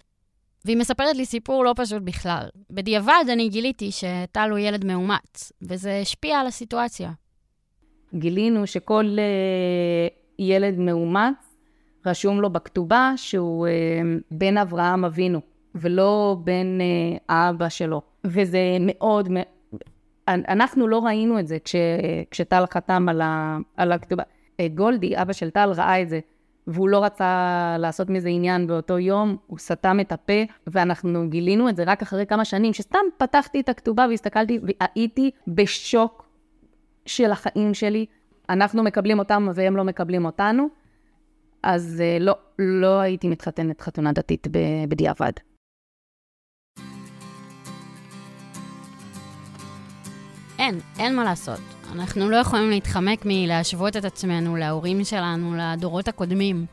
והיא 0.64 0.76
מספרת 0.76 1.16
לי 1.16 1.26
סיפור 1.26 1.64
לא 1.64 1.74
פשוט 1.76 2.02
בכלל. 2.02 2.48
בדיעבד 2.70 3.24
אני 3.32 3.48
גיליתי 3.48 3.90
שטל 3.90 4.50
הוא 4.50 4.58
ילד 4.58 4.84
מאומץ, 4.84 5.52
וזה 5.62 5.98
השפיע 6.02 6.40
על 6.40 6.46
הסיטואציה. 6.46 7.10
גילינו 8.14 8.66
שכל 8.66 9.16
uh, 9.16 10.12
ילד 10.38 10.78
מאומץ, 10.78 11.56
רשום 12.06 12.40
לו 12.40 12.50
בכתובה 12.50 13.12
שהוא 13.16 13.66
uh, 13.66 13.70
בן 14.30 14.58
אברהם 14.58 15.04
אבינו. 15.04 15.51
ולא 15.74 16.36
בין 16.44 16.80
אה, 16.80 17.36
האבא 17.36 17.68
שלו. 17.68 18.02
וזה 18.24 18.58
מאוד, 18.80 19.28
אנחנו 20.28 20.88
לא 20.88 20.98
ראינו 20.98 21.38
את 21.38 21.46
זה 21.46 21.58
כש, 21.58 21.76
כשטל 22.30 22.64
חתם 22.70 23.08
על, 23.08 23.20
ה, 23.20 23.58
על 23.76 23.92
הכתובה. 23.92 24.22
אה, 24.60 24.68
גולדי, 24.68 25.22
אבא 25.22 25.32
של 25.32 25.50
טל, 25.50 25.72
ראה 25.76 26.02
את 26.02 26.08
זה, 26.08 26.20
והוא 26.66 26.88
לא 26.88 27.04
רצה 27.04 27.76
לעשות 27.78 28.10
מזה 28.10 28.28
עניין 28.28 28.66
באותו 28.66 28.98
יום, 28.98 29.36
הוא 29.46 29.58
סתם 29.58 30.00
את 30.00 30.12
הפה, 30.12 30.42
ואנחנו 30.66 31.28
גילינו 31.28 31.68
את 31.68 31.76
זה 31.76 31.84
רק 31.86 32.02
אחרי 32.02 32.26
כמה 32.26 32.44
שנים, 32.44 32.72
שסתם 32.72 32.98
פתחתי 33.18 33.60
את 33.60 33.68
הכתובה 33.68 34.06
והסתכלתי, 34.10 34.58
והייתי 34.62 35.30
בשוק 35.48 36.28
של 37.06 37.32
החיים 37.32 37.74
שלי. 37.74 38.06
אנחנו 38.48 38.82
מקבלים 38.82 39.18
אותם 39.18 39.48
והם 39.54 39.76
לא 39.76 39.84
מקבלים 39.84 40.24
אותנו, 40.24 40.68
אז 41.62 42.02
אה, 42.04 42.18
לא, 42.20 42.34
לא 42.58 43.00
הייתי 43.00 43.28
מתחתנת 43.28 43.80
חתונה 43.80 44.12
דתית 44.12 44.46
בדיעבד. 44.88 45.32
אין, 50.62 50.78
אין 50.98 51.16
מה 51.16 51.24
לעשות. 51.24 51.60
אנחנו 51.92 52.30
לא 52.30 52.36
יכולים 52.36 52.70
להתחמק 52.70 53.22
מלהשוות 53.24 53.96
את 53.96 54.04
עצמנו 54.04 54.56
להורים 54.56 55.04
שלנו, 55.04 55.54
לדורות 55.56 56.08
הקודמים. 56.08 56.66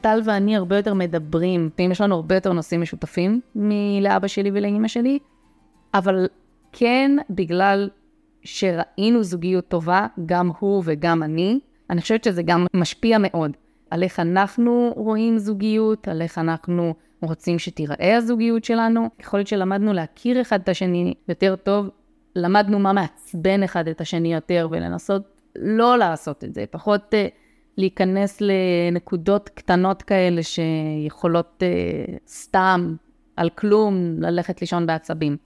טל 0.00 0.20
ואני 0.24 0.56
הרבה 0.56 0.76
יותר 0.76 0.94
מדברים, 0.94 1.70
יש 1.78 2.00
לנו 2.00 2.14
הרבה 2.14 2.34
יותר 2.34 2.52
נושאים 2.52 2.80
משותפים 2.80 3.40
מלאבא 3.54 4.26
שלי 4.26 4.50
ולאימא 4.54 4.88
שלי, 4.88 5.18
אבל 5.94 6.26
כן, 6.72 7.16
בגלל 7.30 7.90
שראינו 8.42 9.22
זוגיות 9.22 9.68
טובה, 9.68 10.06
גם 10.26 10.50
הוא 10.58 10.82
וגם 10.86 11.22
אני, 11.22 11.60
אני 11.90 12.00
חושבת 12.00 12.24
שזה 12.24 12.42
גם 12.42 12.66
משפיע 12.74 13.18
מאוד 13.20 13.56
על 13.90 14.02
איך 14.02 14.20
אנחנו 14.20 14.92
רואים 14.96 15.38
זוגיות, 15.38 16.08
על 16.08 16.22
איך 16.22 16.38
אנחנו 16.38 16.94
רוצים 17.22 17.58
שתיראה 17.58 18.16
הזוגיות 18.16 18.64
שלנו. 18.64 19.08
יכול 19.20 19.38
להיות 19.38 19.48
שלמדנו 19.48 19.92
להכיר 19.92 20.40
אחד 20.40 20.60
את 20.60 20.68
השני 20.68 21.14
יותר 21.28 21.56
טוב, 21.56 21.88
למדנו 22.38 22.78
מה 22.78 22.92
מעצבן 22.92 23.62
אחד 23.62 23.88
את 23.88 24.00
השני 24.00 24.34
יותר, 24.34 24.68
ולנסות 24.70 25.22
לא 25.56 25.98
לעשות 25.98 26.44
את 26.44 26.54
זה, 26.54 26.64
פחות 26.70 27.14
uh, 27.14 27.16
להיכנס 27.76 28.38
לנקודות 28.40 29.48
קטנות 29.48 30.02
כאלה 30.02 30.40
שיכולות 30.42 31.62
uh, 31.62 32.10
סתם, 32.28 32.94
על 33.36 33.50
כלום, 33.50 33.94
ללכת 34.20 34.60
לישון 34.60 34.86
בעצבים. 34.86 35.36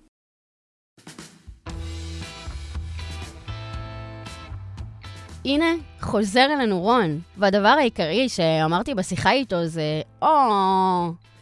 הנה, 5.44 5.66
חוזר 6.00 6.46
אלינו 6.56 6.80
רון, 6.80 7.18
והדבר 7.36 7.68
העיקרי 7.68 8.28
שאמרתי 8.28 8.94
בשיחה 8.94 9.32
איתו 9.32 9.66
זה, 9.66 10.00
או, 10.22 10.28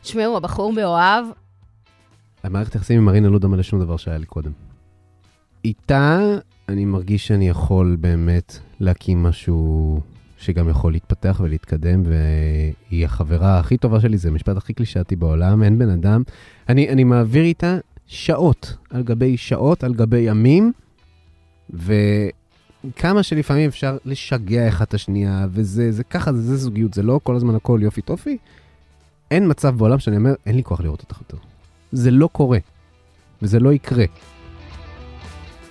תשמעו, 0.03 0.37
הבחור 0.37 0.73
מאוהב. 0.73 1.25
המערכת 2.43 2.73
היחסים 2.73 2.99
עם 2.99 3.05
מרינה 3.05 3.29
לא 3.29 3.39
דומה 3.39 3.57
לשום 3.57 3.81
דבר 3.81 3.97
שהיה 3.97 4.19
לי 4.19 4.27
קודם. 4.27 4.70
איתה 5.65 6.21
אני 6.69 6.85
מרגיש 6.85 7.27
שאני 7.27 7.49
יכול 7.49 7.97
באמת 8.01 8.59
להקים 8.81 9.23
משהו 9.23 10.01
שגם 10.39 10.69
יכול 10.69 10.93
להתפתח 10.93 11.41
ולהתקדם, 11.45 12.03
והיא 12.05 13.05
החברה 13.05 13.59
הכי 13.59 13.77
טובה 13.77 14.01
שלי, 14.01 14.19
זה 14.19 14.29
המשפט 14.29 14.57
הכי 14.57 14.73
קלישאתי 14.73 15.17
בעולם, 15.17 15.63
אין 15.63 15.79
בן 15.79 15.89
אדם. 15.89 16.23
אני, 16.69 16.89
אני 16.89 17.05
מעביר 17.05 17.45
איתה 17.45 17.79
שעות 18.07 18.77
על 18.91 19.03
גבי 19.03 19.37
שעות, 19.37 19.85
על 19.85 19.95
גבי 19.95 20.19
ימים, 20.19 20.73
וכמה 21.71 23.23
שלפעמים 23.23 23.69
אפשר 23.69 23.97
לשגע 24.05 24.69
אחד 24.69 24.85
את 24.85 24.95
השנייה, 24.95 25.47
וזה 25.51 25.93
זה 25.93 26.05
ככה, 26.05 26.33
זה, 26.33 26.43
זה 26.43 26.57
זוגיות, 26.57 26.95
זה 26.95 27.03
לא 27.03 27.21
כל 27.23 27.37
הזמן 27.37 27.55
הכל 27.55 27.81
יופי 27.83 28.03
טופי. 28.03 28.37
אין 29.31 29.51
מצב 29.51 29.77
בעולם 29.79 29.99
שאני 29.99 30.17
אומר, 30.17 30.35
אין 30.47 30.57
לי 30.57 30.63
כוח 30.63 30.81
לראות 30.81 31.01
אותך 31.01 31.19
יותר. 31.19 31.37
זה 31.93 32.11
לא 32.11 32.29
קורה, 32.33 32.59
וזה 33.43 33.61
לא 33.61 33.73
יקרה. 33.73 34.05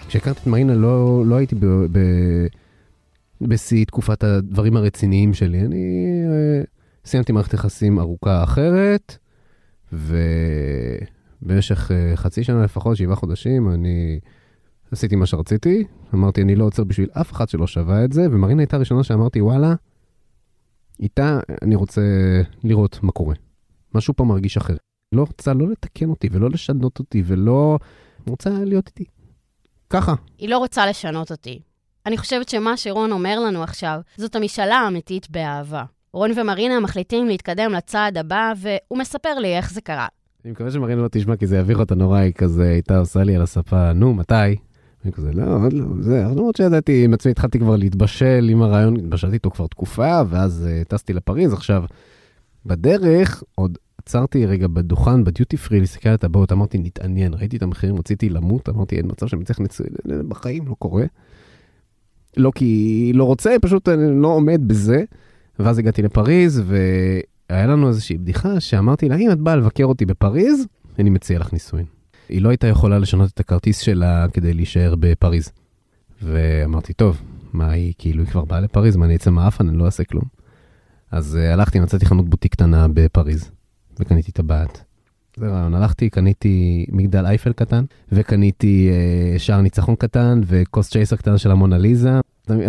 כשהכרתי 0.09 0.39
את 0.41 0.47
מרינה 0.47 0.73
לא, 0.73 1.23
לא 1.25 1.35
הייתי 1.35 1.55
בשיא 3.41 3.85
תקופת 3.85 4.23
הדברים 4.23 4.77
הרציניים 4.77 5.33
שלי. 5.33 5.61
אני 5.61 6.05
uh, 6.63 6.67
סיימתי 7.05 7.31
מערכת 7.31 7.53
יחסים 7.53 7.99
ארוכה 7.99 8.43
אחרת, 8.43 9.17
ובמשך 9.93 11.91
uh, 11.91 12.15
חצי 12.15 12.43
שנה 12.43 12.63
לפחות, 12.63 12.97
שבעה 12.97 13.15
חודשים, 13.15 13.69
אני 13.69 14.19
עשיתי 14.91 15.15
מה 15.15 15.25
שרציתי. 15.25 15.83
אמרתי, 16.13 16.41
אני 16.41 16.55
לא 16.55 16.63
עוצר 16.63 16.83
בשביל 16.83 17.09
אף 17.13 17.31
אחד 17.31 17.49
שלא 17.49 17.67
שווה 17.67 18.05
את 18.05 18.13
זה, 18.13 18.27
ומרינה 18.31 18.61
הייתה 18.61 18.75
הראשונה 18.75 19.03
שאמרתי, 19.03 19.41
וואלה, 19.41 19.75
איתה 20.99 21.39
אני 21.61 21.75
רוצה 21.75 22.01
לראות 22.63 22.99
מה 23.03 23.11
קורה. 23.11 23.35
משהו 23.95 24.13
פה 24.13 24.23
מרגיש 24.23 24.57
אחר. 24.57 24.75
לא 25.11 25.21
רוצה 25.21 25.53
לא 25.53 25.69
לתקן 25.69 26.09
אותי 26.09 26.29
ולא 26.31 26.49
לשנות 26.49 26.99
אותי 26.99 27.23
ולא... 27.25 27.77
רוצה 28.27 28.49
להיות 28.49 28.87
איתי. 28.87 29.18
ככה. 29.89 30.13
היא 30.37 30.49
לא 30.49 30.57
רוצה 30.57 30.85
לשנות 30.85 31.31
אותי. 31.31 31.59
אני 32.05 32.17
חושבת 32.17 32.49
שמה 32.49 32.77
שרון 32.77 33.11
אומר 33.11 33.39
לנו 33.39 33.63
עכשיו, 33.63 33.99
זאת 34.17 34.35
המשאלה 34.35 34.75
האמיתית 34.75 35.31
באהבה. 35.31 35.83
רון 36.13 36.31
ומרינה 36.35 36.79
מחליטים 36.79 37.27
להתקדם 37.27 37.71
לצעד 37.71 38.17
הבא, 38.17 38.53
והוא 38.57 38.99
מספר 38.99 39.39
לי 39.39 39.57
איך 39.57 39.73
זה 39.73 39.81
קרה. 39.81 40.07
אני 40.45 40.51
מקווה 40.51 40.71
שמרינה 40.71 41.01
לא 41.01 41.07
תשמע, 41.11 41.35
כי 41.35 41.47
זה 41.47 41.57
יביך 41.57 41.79
אותה 41.79 41.95
נורא, 41.95 42.17
היא 42.17 42.33
כזה 42.33 42.69
הייתה 42.69 42.97
עושה 42.97 43.23
לי 43.23 43.35
על 43.35 43.41
הספה, 43.41 43.93
נו, 43.93 44.13
מתי? 44.13 44.55
אני 45.05 45.11
כזה, 45.11 45.31
לא, 45.33 45.43
עוד 45.63 45.73
לא, 45.73 45.85
זה, 45.99 46.23
למרות 46.35 46.55
שידעתי 46.55 47.05
עם 47.05 47.13
עצמי, 47.13 47.31
התחלתי 47.31 47.59
כבר 47.59 47.75
להתבשל 47.75 48.47
עם 48.49 48.61
הרעיון, 48.61 48.97
התבשלתי 48.97 49.33
איתו 49.33 49.51
כבר 49.51 49.67
תקופה, 49.67 50.21
ואז 50.29 50.67
uh, 50.67 50.87
טסתי 50.87 51.13
לפריז. 51.13 51.53
עכשיו, 51.53 51.83
בדרך, 52.65 53.43
עוד 53.55 53.77
עצרתי 54.09 54.45
רגע 54.45 54.67
בדוכן, 54.67 55.23
בדיוטי 55.23 55.57
פרי, 55.57 55.79
להסתכל 55.79 56.09
על 56.09 56.15
הטבעות, 56.15 56.51
אמרתי, 56.51 56.77
נתעניין, 56.77 57.33
ראיתי 57.33 57.57
את 57.57 57.63
המחירים, 57.63 57.95
רציתי 57.95 58.29
למות, 58.29 58.69
אמרתי, 58.69 58.97
אין 58.97 59.05
מצב 59.07 59.27
שאני 59.27 59.43
צריך 59.43 59.59
לצ... 59.59 59.81
בחיים, 60.27 60.67
לא 60.67 60.75
קורה. 60.79 61.05
לא 62.37 62.51
כי 62.55 63.11
לא 63.15 63.23
רוצה, 63.23 63.55
פשוט 63.61 63.89
אני 63.89 64.21
לא 64.21 64.27
עומד 64.27 64.61
בזה. 64.67 65.03
ואז 65.59 65.77
הגעתי 65.77 66.01
לפריז, 66.01 66.63
והיה 66.65 67.67
לנו 67.67 67.87
איזושהי 67.87 68.17
בדיחה 68.17 68.59
שאמרתי 68.59 69.09
לה, 69.09 69.15
אם 69.15 69.31
את 69.31 69.39
באה 69.39 69.55
לבקר 69.55 69.85
אותי 69.85 70.05
בפריז, 70.05 70.65
אני 70.99 71.09
מציע 71.09 71.39
לך 71.39 71.53
נישואין. 71.53 71.85
היא 72.29 72.41
לא 72.41 72.49
הייתה 72.49 72.67
יכולה 72.67 72.99
לשנות 72.99 73.29
את 73.33 73.39
הכרטיס 73.39 73.79
שלה 73.79 74.25
כדי 74.33 74.53
להישאר 74.53 74.95
בפריז. 74.99 75.51
ואמרתי, 76.21 76.93
טוב, 76.93 77.21
מה 77.53 77.71
היא, 77.71 77.93
כאילו, 77.97 78.23
היא 78.23 78.31
כבר 78.31 78.45
באה 78.45 78.59
לפריז, 78.59 78.95
מה 78.95 79.05
אני 79.05 79.15
אצא 79.15 79.31
מהאפן, 79.31 79.67
אני 79.67 79.77
לא 79.77 79.85
אעשה 79.85 80.03
כלום. 80.03 80.23
אז 81.11 81.37
uh, 81.41 81.53
הלכתי, 81.53 81.79
מצאתי 81.79 82.05
חנות 82.05 82.29
בוטיק 82.29 82.51
קטנה 82.51 82.87
בפריז. 82.93 83.51
וקניתי 83.99 84.31
טבעת. 84.31 84.83
זה 85.37 85.47
רעיון, 85.47 85.75
הלכתי, 85.75 86.09
קניתי 86.09 86.85
מגדל 86.91 87.25
אייפל 87.25 87.53
קטן, 87.53 87.83
וקניתי 88.11 88.89
אה, 88.91 89.39
שער 89.39 89.61
ניצחון 89.61 89.95
קטן, 89.95 90.41
וכוס 90.45 90.89
צ'ייסר 90.89 91.15
קטן 91.15 91.37
של 91.37 91.51
המונליזה. 91.51 92.09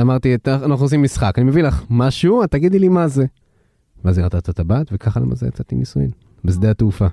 אמרתי, 0.00 0.37
אנחנו 0.46 0.84
עושים 0.84 1.02
משחק, 1.02 1.34
אני 1.38 1.46
מביא 1.46 1.62
לך 1.62 1.84
משהו, 1.90 2.44
את 2.44 2.50
תגידי 2.50 2.78
לי 2.78 2.88
מה 2.88 3.08
זה. 3.08 3.25
ואז 4.04 4.18
הראתה 4.18 4.38
את 4.38 4.49
הטבעת, 4.49 4.87
וככה 4.92 5.20
למעשה 5.20 5.46
יצאתי 5.46 5.75
נישואין, 5.75 6.10
בשדה 6.44 6.70
התעופה. 6.70 7.06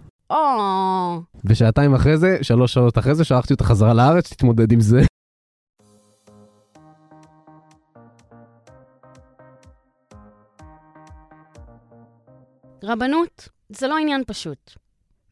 ושעתיים 1.45 1.93
אחרי 1.93 2.17
זה, 2.17 2.37
שלוש 2.41 2.73
שעות 2.73 2.97
אחרי 2.97 3.15
זה, 3.15 3.23
שלחתי 3.23 3.53
אותה 3.53 3.63
חזרה 3.63 3.93
לארץ, 3.93 4.33
תתמודד 4.33 4.71
עם 4.71 4.79
זה. 4.79 5.01
רבנות 12.83 13.56
זה 13.69 13.87
לא 13.87 13.97
עניין 13.97 14.23
פשוט. 14.27 14.71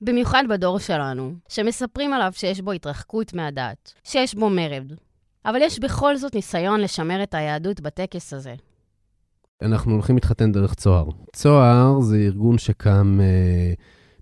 במיוחד 0.01 0.43
בדור 0.49 0.79
שלנו, 0.79 1.33
שמספרים 1.49 2.13
עליו 2.13 2.31
שיש 2.35 2.61
בו 2.61 2.71
התרחקות 2.71 3.33
מהדת, 3.33 3.93
שיש 4.03 4.35
בו 4.35 4.49
מרד. 4.49 4.93
אבל 5.45 5.59
יש 5.61 5.79
בכל 5.79 6.17
זאת 6.17 6.35
ניסיון 6.35 6.81
לשמר 6.81 7.23
את 7.23 7.33
היהדות 7.33 7.81
בטקס 7.81 8.33
הזה. 8.33 8.55
אנחנו 9.61 9.93
הולכים 9.93 10.15
להתחתן 10.15 10.51
דרך 10.51 10.73
צוהר. 10.73 11.09
צוהר 11.33 11.99
זה 12.01 12.17
ארגון 12.17 12.57
שקם 12.57 13.19
אה, 13.21 13.73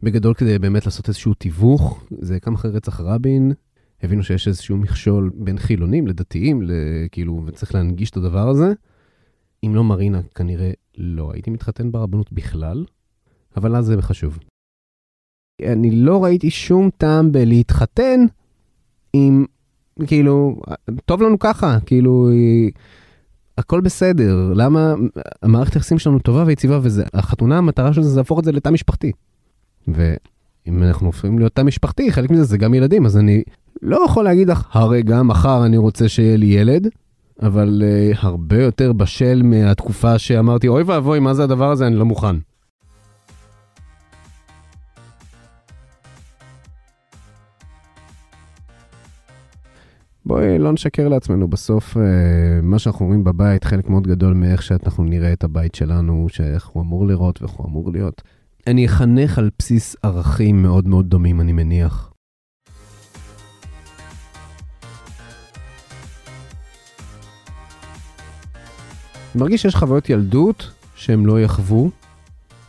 בגדול 0.04 0.34
כדי 0.34 0.60
באמת 0.60 0.86
לעשות 0.86 1.08
איזשהו 1.08 1.34
תיווך. 1.34 2.04
זה 2.22 2.40
קם 2.40 2.54
אחרי 2.54 2.72
רצח 2.72 3.00
רבין, 3.00 3.52
הבינו 4.04 4.24
שיש 4.24 4.48
איזשהו 4.48 4.78
מכשול 4.78 5.32
בין 5.36 5.58
חילונים 5.58 6.08
לדתיים, 6.08 6.62
כאילו, 7.12 7.44
וצריך 7.46 7.76
להנגיש 7.76 8.10
את 8.10 8.18
הדבר 8.18 8.50
הזה. 8.50 8.74
אם 9.66 9.76
לא 9.76 9.84
מרינה, 9.84 10.22
כנראה 10.36 10.72
לא 10.98 11.32
הייתי 11.34 11.50
מתחתן 11.50 11.92
ברבנות 11.92 12.34
בכלל. 12.34 12.86
אבל 13.58 13.76
אז 13.76 13.86
זה 13.86 14.02
חשוב. 14.02 14.40
אני 15.62 15.92
לא 15.92 16.24
ראיתי 16.24 16.50
שום 16.50 16.90
טעם 16.98 17.32
בלהתחתן 17.32 18.26
עם, 19.14 19.46
כאילו, 20.08 20.62
טוב 21.06 21.22
לנו 21.22 21.40
ככה, 21.40 21.78
כאילו, 21.86 22.30
הכל 23.58 23.82
בסדר, 23.82 24.54
למה 24.56 24.94
המערכת 25.42 25.74
היחסים 25.74 26.00
שלנו 26.00 26.20
טובה 26.20 26.44
ויציבה 26.48 26.80
וזה, 26.82 27.04
החתונה, 27.14 27.58
המטרה 27.58 27.94
של 27.94 28.02
זה 28.02 28.10
זה 28.10 28.20
להפוך 28.20 28.40
את 28.40 28.44
זה 28.44 28.52
לתא 28.52 28.70
משפחתי. 28.70 29.12
ואם 29.88 30.84
אנחנו 30.84 31.08
הופכים 31.08 31.40
להיות 31.40 31.56
תא 31.56 31.62
משפחתי, 31.62 32.12
חלק 32.12 32.32
מזה 32.32 32.44
זה 32.44 32.58
גם 32.58 32.74
ילדים, 32.74 33.06
אז 33.06 33.18
אני 33.18 33.44
לא 33.82 34.06
יכול 34.06 34.24
להגיד 34.24 34.50
לך, 34.50 34.68
הרגע, 34.72 35.24
מחר 35.24 35.66
אני 35.66 35.78
רוצה 35.78 36.10
שיהיה 36.10 36.38
לי 36.38 36.46
ילד, 36.46 36.88
אבל 37.42 37.84
uh, 37.84 38.18
הרבה 38.20 38.64
יותר 38.64 38.94
בשל 38.94 39.42
מהתקופה 39.44 40.20
שאמרתי, 40.20 40.68
אוי 40.68 40.84
ואבוי, 40.84 41.20
מה 41.20 41.34
זה 41.34 41.44
הדבר 41.44 41.72
הזה, 41.72 41.88
אני 41.88 41.96
לא 41.96 42.06
מוכן. 42.06 42.36
בואי 50.26 50.60
לא 50.60 50.72
נשקר 50.72 51.08
לעצמנו, 51.08 51.48
בסוף 51.48 51.98
אה, 51.98 52.04
מה 52.62 52.80
שאנחנו 52.80 53.06
רואים 53.06 53.24
בבית, 53.24 53.64
חלק 53.64 53.90
מאוד 53.90 54.08
גדול 54.08 54.34
מאיך 54.34 54.62
שאנחנו 54.62 55.04
נראה 55.04 55.34
את 55.34 55.44
הבית 55.44 55.76
שלנו, 55.76 56.26
שאיך 56.30 56.68
הוא 56.68 56.84
אמור 56.84 57.08
לראות 57.08 57.42
ואיך 57.42 57.52
הוא 57.52 57.68
אמור 57.68 57.92
להיות. 57.92 58.22
אני 58.68 58.86
אחנך 58.86 59.38
על 59.38 59.50
בסיס 59.60 59.96
ערכים 60.04 60.62
מאוד 60.62 60.88
מאוד 60.88 61.10
דומים, 61.10 61.42
אני 61.42 61.52
מניח. 61.52 62.12
אני 69.36 69.42
מרגיש 69.42 69.62
שיש 69.62 69.76
חוויות 69.76 70.10
ילדות 70.10 70.72
שהם 70.96 71.26
לא 71.26 71.42
יחוו. 71.42 71.90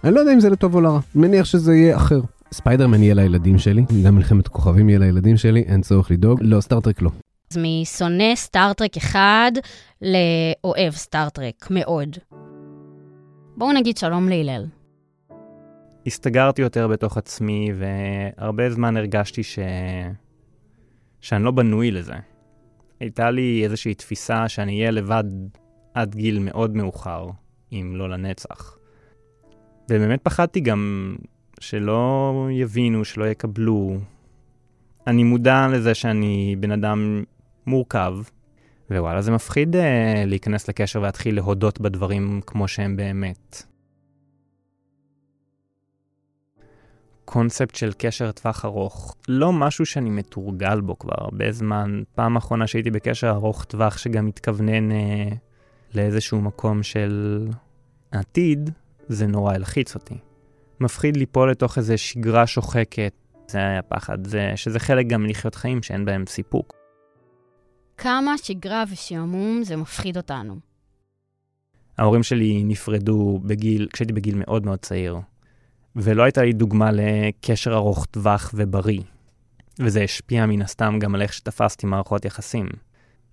אני 0.05 0.15
לא 0.15 0.21
יודע 0.21 0.35
אם 0.35 0.41
זה 0.41 0.51
לטוב 0.51 0.75
או 0.75 0.81
לרע, 0.81 1.01
מניח 1.15 1.45
שזה 1.45 1.75
יהיה 1.75 1.97
אחר. 1.97 2.21
ספיידרמן 2.53 3.03
יהיה 3.03 3.15
לילדים 3.15 3.59
שלי, 3.59 3.85
גם 4.05 4.15
מלחמת 4.15 4.47
הכוכבים 4.47 4.89
יהיה 4.89 4.99
לילדים 4.99 5.37
שלי, 5.37 5.61
אין 5.61 5.83
צורך 5.83 6.11
לדאוג. 6.11 6.39
לא, 6.43 6.61
סטארטרק 6.61 7.03
לא. 7.03 7.11
אז 7.55 7.59
משונא 7.63 8.35
סטארטרק 8.35 8.97
אחד 8.97 9.53
לאוהב 10.03 10.93
סטארטרק 10.93 11.67
מאוד. 11.71 12.17
בואו 13.57 13.73
נגיד 13.73 13.97
שלום 13.97 14.29
להלל. 14.29 14.67
הסתגרתי 16.07 16.63
יותר 16.63 16.89
בתוך 16.89 17.17
עצמי, 17.17 17.73
והרבה 17.75 18.71
זמן 18.71 18.97
הרגשתי 18.97 19.43
ש... 19.43 19.59
שאני 21.21 21.45
לא 21.45 21.51
בנוי 21.51 21.91
לזה. 21.91 22.15
הייתה 23.01 23.31
לי 23.31 23.65
איזושהי 23.65 23.95
תפיסה 23.95 24.49
שאני 24.49 24.79
אהיה 24.79 24.91
לבד 24.91 25.25
עד 25.95 26.15
גיל 26.15 26.39
מאוד 26.39 26.77
מאוחר, 26.77 27.27
אם 27.73 27.93
לא 27.97 28.09
לנצח. 28.09 28.79
ובאמת 29.91 30.21
פחדתי 30.23 30.61
גם 30.61 31.15
שלא 31.61 32.49
יבינו, 32.53 33.05
שלא 33.05 33.25
יקבלו. 33.25 33.97
אני 35.07 35.25
מודע 35.25 35.69
לזה 35.73 35.95
שאני 35.95 36.57
בן 36.61 36.71
אדם 36.71 37.25
מורכב, 37.67 38.15
ווואלה, 38.91 39.23
זה 39.23 39.31
מפחיד 39.31 39.77
uh, 39.77 39.79
להיכנס 40.27 40.69
לקשר 40.69 41.01
ולהתחיל 41.01 41.37
להודות 41.37 41.81
בדברים 41.81 42.41
כמו 42.47 42.69
שהם 42.69 42.97
באמת. 42.97 43.63
קונספט 47.25 47.75
של 47.75 47.93
קשר 47.99 48.33
טווח 48.33 48.65
ארוך, 48.65 49.17
לא 49.29 49.53
משהו 49.53 49.87
שאני 49.87 50.11
מתורגל 50.11 50.81
בו 50.81 50.99
כבר 50.99 51.15
הרבה 51.17 51.53
זמן. 51.53 52.03
פעם 52.15 52.37
אחרונה 52.37 52.67
שהייתי 52.67 52.91
בקשר 52.91 53.31
ארוך 53.31 53.65
טווח 53.65 53.99
שגם 53.99 54.27
מתכוונן 54.27 54.91
uh, 54.91 55.35
לאיזשהו 55.95 56.41
מקום 56.41 56.83
של 56.83 57.47
עתיד, 58.11 58.71
זה 59.09 59.27
נורא 59.27 59.55
הלחיץ 59.55 59.95
אותי. 59.95 60.15
מפחיד 60.81 61.17
ליפול 61.17 61.51
לתוך 61.51 61.79
איזו 61.79 61.99
שגרה 61.99 62.47
שוחקת, 62.47 63.13
זה 63.49 63.59
היה 63.59 63.83
פחד, 63.83 64.27
זה, 64.27 64.53
שזה 64.57 64.79
חלק 64.79 65.07
גם 65.07 65.23
מלחיות 65.23 65.55
חיים 65.55 65.83
שאין 65.83 66.05
בהם 66.05 66.25
סיפוק. 66.27 66.84
כמה 67.97 68.39
שגרה 68.39 68.85
ושעמום 68.91 69.65
זה 69.65 69.77
מפחיד 69.77 70.17
אותנו. 70.17 70.57
ההורים 71.99 72.23
שלי 72.23 72.65
נפרדו 72.65 73.41
בגיל, 73.45 73.89
כשהייתי 73.93 74.13
בגיל 74.13 74.35
מאוד 74.39 74.65
מאוד 74.65 74.79
צעיר, 74.79 75.17
ולא 75.97 76.23
הייתה 76.23 76.43
לי 76.43 76.53
דוגמה 76.53 76.91
לקשר 76.93 77.75
ארוך 77.75 78.07
טווח 78.07 78.51
ובריא, 78.55 79.01
וזה 79.79 80.03
השפיע 80.03 80.47
מן 80.47 80.63
הסתם 80.63 80.99
גם 80.99 81.15
על 81.15 81.23
איך 81.23 81.33
שתפסתי 81.33 81.87
מערכות 81.87 82.25
יחסים. 82.25 82.67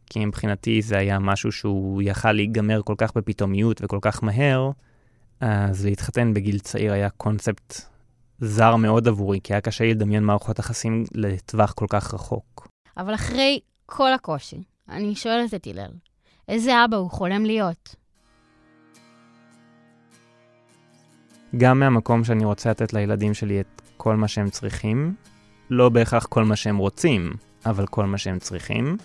כי 0.06 0.26
מבחינתי 0.26 0.82
זה 0.82 0.98
היה 0.98 1.20
משהו 1.20 1.52
שהוא 1.52 2.02
יכל 2.02 2.32
להיגמר 2.32 2.82
כל 2.82 2.96
כך 2.98 3.18
בפתאומיות 3.18 3.82
וכל 3.84 4.00
כך 4.02 4.24
מהר, 4.24 4.72
אז 5.40 5.86
להתחתן 5.86 6.34
בגיל 6.34 6.60
צעיר 6.60 6.94
היה 6.94 7.10
קונספט 7.10 7.82
זר 8.40 8.76
מאוד 8.76 9.08
עבורי, 9.08 9.40
כי 9.44 9.54
היה 9.54 9.62
קשה 9.62 9.84
לי 9.84 9.94
לדמיין 9.94 10.24
מערכות 10.24 10.60
יחסים 10.60 11.04
לטווח 11.14 11.74
כל 11.74 11.86
כך 11.90 12.14
רחוק. 12.14 12.68
אבל 12.98 13.16
אחרי 13.16 13.60
כל 13.94 14.14
הקושי, 14.14 14.64
אני 14.90 15.16
שואלת 15.16 15.54
את 15.54 15.68
הלל, 15.68 15.92
איזה 16.48 16.86
אבא 16.86 16.98
הוא 16.98 17.10
חולם 17.10 17.46
להיות? 17.46 17.96
גם 21.58 21.80
מהמקום 21.80 22.24
שאני 22.24 22.46
רוצה 22.46 22.70
לתת 22.70 22.94
לילדים 22.94 23.34
שלי 23.34 23.62
את 23.62 23.82
כל 23.98 24.16
מה 24.16 24.28
שהם 24.28 24.50
צריכים, 24.50 25.16
לא 25.70 25.90
בהכרח 25.90 26.26
כל 26.26 26.44
מה 26.44 26.56
שהם 26.56 26.78
רוצים, 26.78 27.34
אבל 27.66 27.88
כל 27.88 28.06
מה 28.06 28.18
שהם 28.18 28.40
צריכים. 28.40 28.98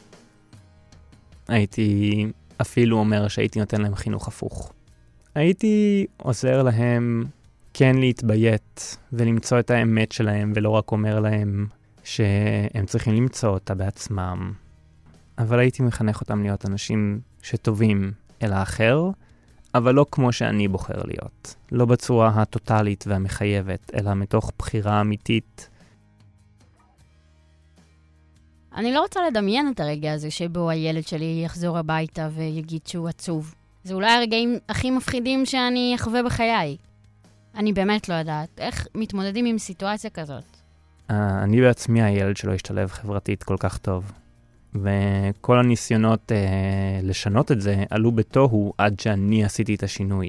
הייתי 1.49 2.27
אפילו 2.61 2.99
אומר 2.99 3.29
שהייתי 3.29 3.59
נותן 3.59 3.81
להם 3.81 3.95
חינוך 3.95 4.29
הפוך. 4.29 4.73
הייתי 5.35 6.07
עוזר 6.17 6.63
להם 6.63 7.25
כן 7.75 7.97
להתביית 7.97 8.97
ולמצוא 9.13 9.59
את 9.59 9.71
האמת 9.71 10.13
שלהם, 10.13 10.53
ולא 10.55 10.71
רק 10.71 10.93
אומר 10.93 11.21
להם 11.21 11.67
שהם 12.05 12.87
צריכים 12.87 13.15
למצוא 13.15 13.51
אותה 13.51 13.75
בעצמם. 13.75 14.66
אבל 15.39 15.59
הייתי 15.59 15.83
מחנך 15.83 16.21
אותם 16.21 16.43
להיות 16.43 16.67
אנשים 16.67 17.21
שטובים 17.43 18.13
אל 18.43 18.53
האחר, 18.53 19.11
אבל 19.75 19.95
לא 19.95 20.07
כמו 20.11 20.33
שאני 20.33 20.69
בוחר 20.69 21.03
להיות. 21.05 21.55
לא 21.73 21.85
בצורה 21.85 22.29
הטוטלית 22.29 23.05
והמחייבת, 23.07 23.91
אלא 23.95 24.15
מתוך 24.15 24.53
בחירה 24.59 25.01
אמיתית. 25.01 25.69
אני 28.77 28.93
לא 28.93 29.01
רוצה 29.01 29.21
לדמיין 29.31 29.73
את 29.75 29.81
הרגע 29.81 30.13
הזה 30.13 30.31
שבו 30.31 30.71
הילד 30.71 31.07
שלי 31.07 31.43
יחזור 31.45 31.79
הביתה 31.79 32.29
ויגיד 32.35 32.87
שהוא 32.87 33.09
עצוב. 33.09 33.55
זה 33.85 33.95
אולי 33.95 34.11
הרגעים 34.11 34.59
הכי 34.69 34.91
מפחידים 34.91 35.47
שאני 35.47 35.95
אחווה 35.95 36.23
בחיי. 36.23 36.77
אני 37.55 37.73
באמת 37.73 38.09
לא 38.09 38.15
יודעת 38.15 38.49
איך 38.59 38.87
מתמודדים 38.95 39.47
עם 39.47 39.59
סיטואציה 39.59 40.11
כזאת. 40.11 40.45
Uh, 41.11 41.13
אני 41.43 41.61
בעצמי 41.61 42.03
הילד 42.03 42.37
שלא 42.37 42.53
השתלב 42.53 42.91
חברתית 42.91 43.43
כל 43.43 43.57
כך 43.61 43.79
טוב. 43.79 44.13
וכל 44.83 45.59
הניסיונות 45.59 46.33
uh, 46.33 47.07
לשנות 47.07 47.53
את 47.53 47.61
זה 47.61 47.85
עלו 47.91 48.13
בתוהו 48.13 48.73
עד 48.79 49.01
שאני 49.01 49.45
עשיתי 49.45 49.75
את 49.75 49.83
השינוי. 49.83 50.29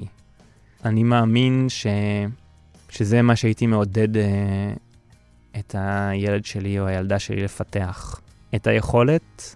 אני 0.84 1.02
מאמין 1.02 1.66
ש... 1.68 1.86
שזה 2.88 3.22
מה 3.22 3.36
שהייתי 3.36 3.66
מעודד 3.66 4.16
uh, 4.16 4.18
את 5.58 5.74
הילד 5.78 6.44
שלי 6.44 6.80
או 6.80 6.86
הילדה 6.86 7.18
שלי 7.18 7.42
לפתח. 7.42 8.20
את 8.54 8.66
היכולת 8.66 9.54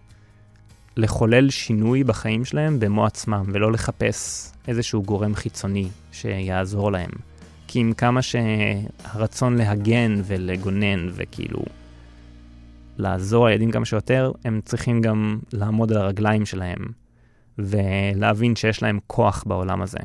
לחולל 0.96 1.50
שינוי 1.50 2.04
בחיים 2.04 2.44
שלהם 2.44 2.80
במו 2.80 3.06
עצמם, 3.06 3.44
ולא 3.52 3.72
לחפש 3.72 4.52
איזשהו 4.68 5.02
גורם 5.02 5.34
חיצוני 5.34 5.88
שיעזור 6.12 6.92
להם. 6.92 7.10
כי 7.68 7.78
עם 7.78 7.92
כמה 7.92 8.20
שהרצון 8.22 9.56
להגן 9.56 10.20
ולגונן 10.24 11.08
וכאילו 11.12 11.62
לעזור 12.98 13.46
לילדים 13.46 13.70
כמה 13.70 13.84
שיותר, 13.84 14.32
הם 14.44 14.60
צריכים 14.64 15.00
גם 15.00 15.38
לעמוד 15.52 15.92
על 15.92 15.98
הרגליים 15.98 16.46
שלהם 16.46 16.78
ולהבין 17.58 18.56
שיש 18.56 18.82
להם 18.82 18.98
כוח 19.06 19.44
בעולם 19.46 19.82
הזה. 19.82 19.98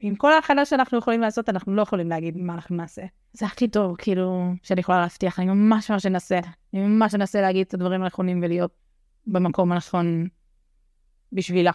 עם 0.00 0.14
כל 0.14 0.32
ההכנה 0.32 0.64
שאנחנו 0.64 0.98
יכולים 0.98 1.20
לעשות, 1.20 1.48
אנחנו 1.48 1.74
לא 1.74 1.82
יכולים 1.82 2.08
להגיד 2.08 2.36
מה 2.36 2.54
אנחנו 2.54 2.76
נעשה. 2.76 3.02
זה 3.32 3.46
הכי 3.46 3.68
טוב, 3.68 3.96
כאילו, 3.96 4.52
שאני 4.62 4.80
יכולה 4.80 5.00
להבטיח, 5.00 5.38
אני 5.38 5.46
ממש 5.46 5.90
ממש 5.90 6.06
אנסה. 6.06 6.40
אני 6.74 6.82
ממש 6.82 7.14
אנסה 7.14 7.40
להגיד 7.40 7.66
את 7.66 7.74
הדברים 7.74 8.02
הנכונים 8.02 8.40
ולהיות 8.42 8.70
במקום 9.26 9.72
הנכון 9.72 10.26
בשבילה. 11.32 11.72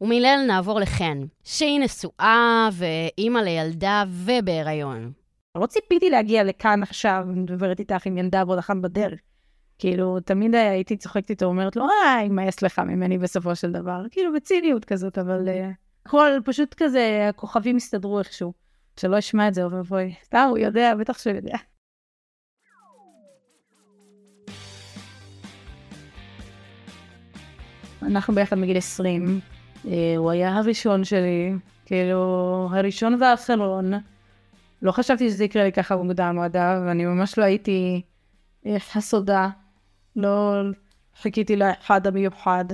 ומהלל 0.00 0.44
נעבור 0.46 0.80
לחן, 0.80 1.18
שהיא 1.44 1.80
נשואה 1.80 2.68
ואימא 2.72 3.38
לילדה 3.38 4.04
ובהיריון. 4.08 5.12
לא 5.56 5.66
ציפיתי 5.66 6.10
להגיע 6.10 6.44
לכאן 6.44 6.82
עכשיו, 6.82 7.24
מדברת 7.26 7.80
איתך 7.80 8.06
עם 8.06 8.18
ילדה 8.18 8.42
ועוד 8.46 8.58
אחת 8.58 8.76
בדרך. 8.76 9.20
כאילו, 9.78 10.20
תמיד 10.20 10.54
הייתי 10.54 10.96
צוחקת 10.96 11.30
איתו, 11.30 11.46
אומרת 11.46 11.76
לו, 11.76 11.84
אה, 11.84 12.22
ימאס 12.24 12.62
לך 12.62 12.78
ממני 12.78 13.18
בסופו 13.18 13.56
של 13.56 13.72
דבר. 13.72 14.02
כאילו, 14.10 14.32
בציניות 14.32 14.84
כזאת, 14.84 15.18
אבל 15.18 15.48
uh, 15.48 15.74
הכל 16.06 16.30
פשוט 16.44 16.74
כזה, 16.74 17.26
הכוכבים 17.28 17.76
הסתדרו 17.76 18.18
איכשהו. 18.18 18.52
שלא 19.00 19.18
אשמע 19.18 19.48
את 19.48 19.54
זה, 19.54 19.64
אוי 19.64 19.74
ואבוי. 19.74 20.14
סתם, 20.24 20.46
הוא 20.50 20.58
יודע, 20.58 20.94
בטח 20.94 21.18
שהוא 21.18 21.36
יודע. 21.36 21.56
אנחנו 28.02 28.34
ביחד 28.34 28.58
מגיל 28.58 28.76
20. 28.76 29.40
אה, 29.86 30.14
הוא 30.16 30.30
היה 30.30 30.56
הראשון 30.56 31.04
שלי, 31.04 31.52
כאילו, 31.86 32.22
הראשון 32.72 33.22
והאחרון. 33.22 33.92
לא 34.82 34.92
חשבתי 34.92 35.30
שזה 35.30 35.44
יקרה 35.44 35.64
לי 35.64 35.72
ככה 35.72 35.96
מוקדם 35.96 36.36
מדע, 36.40 36.82
ואני 36.86 37.04
ממש 37.04 37.38
לא 37.38 37.44
הייתי 37.44 38.02
חסודה. 38.78 39.48
לא 40.16 40.62
חיכיתי 41.22 41.56
לאחד 41.56 42.06
המיוחד. 42.06 42.64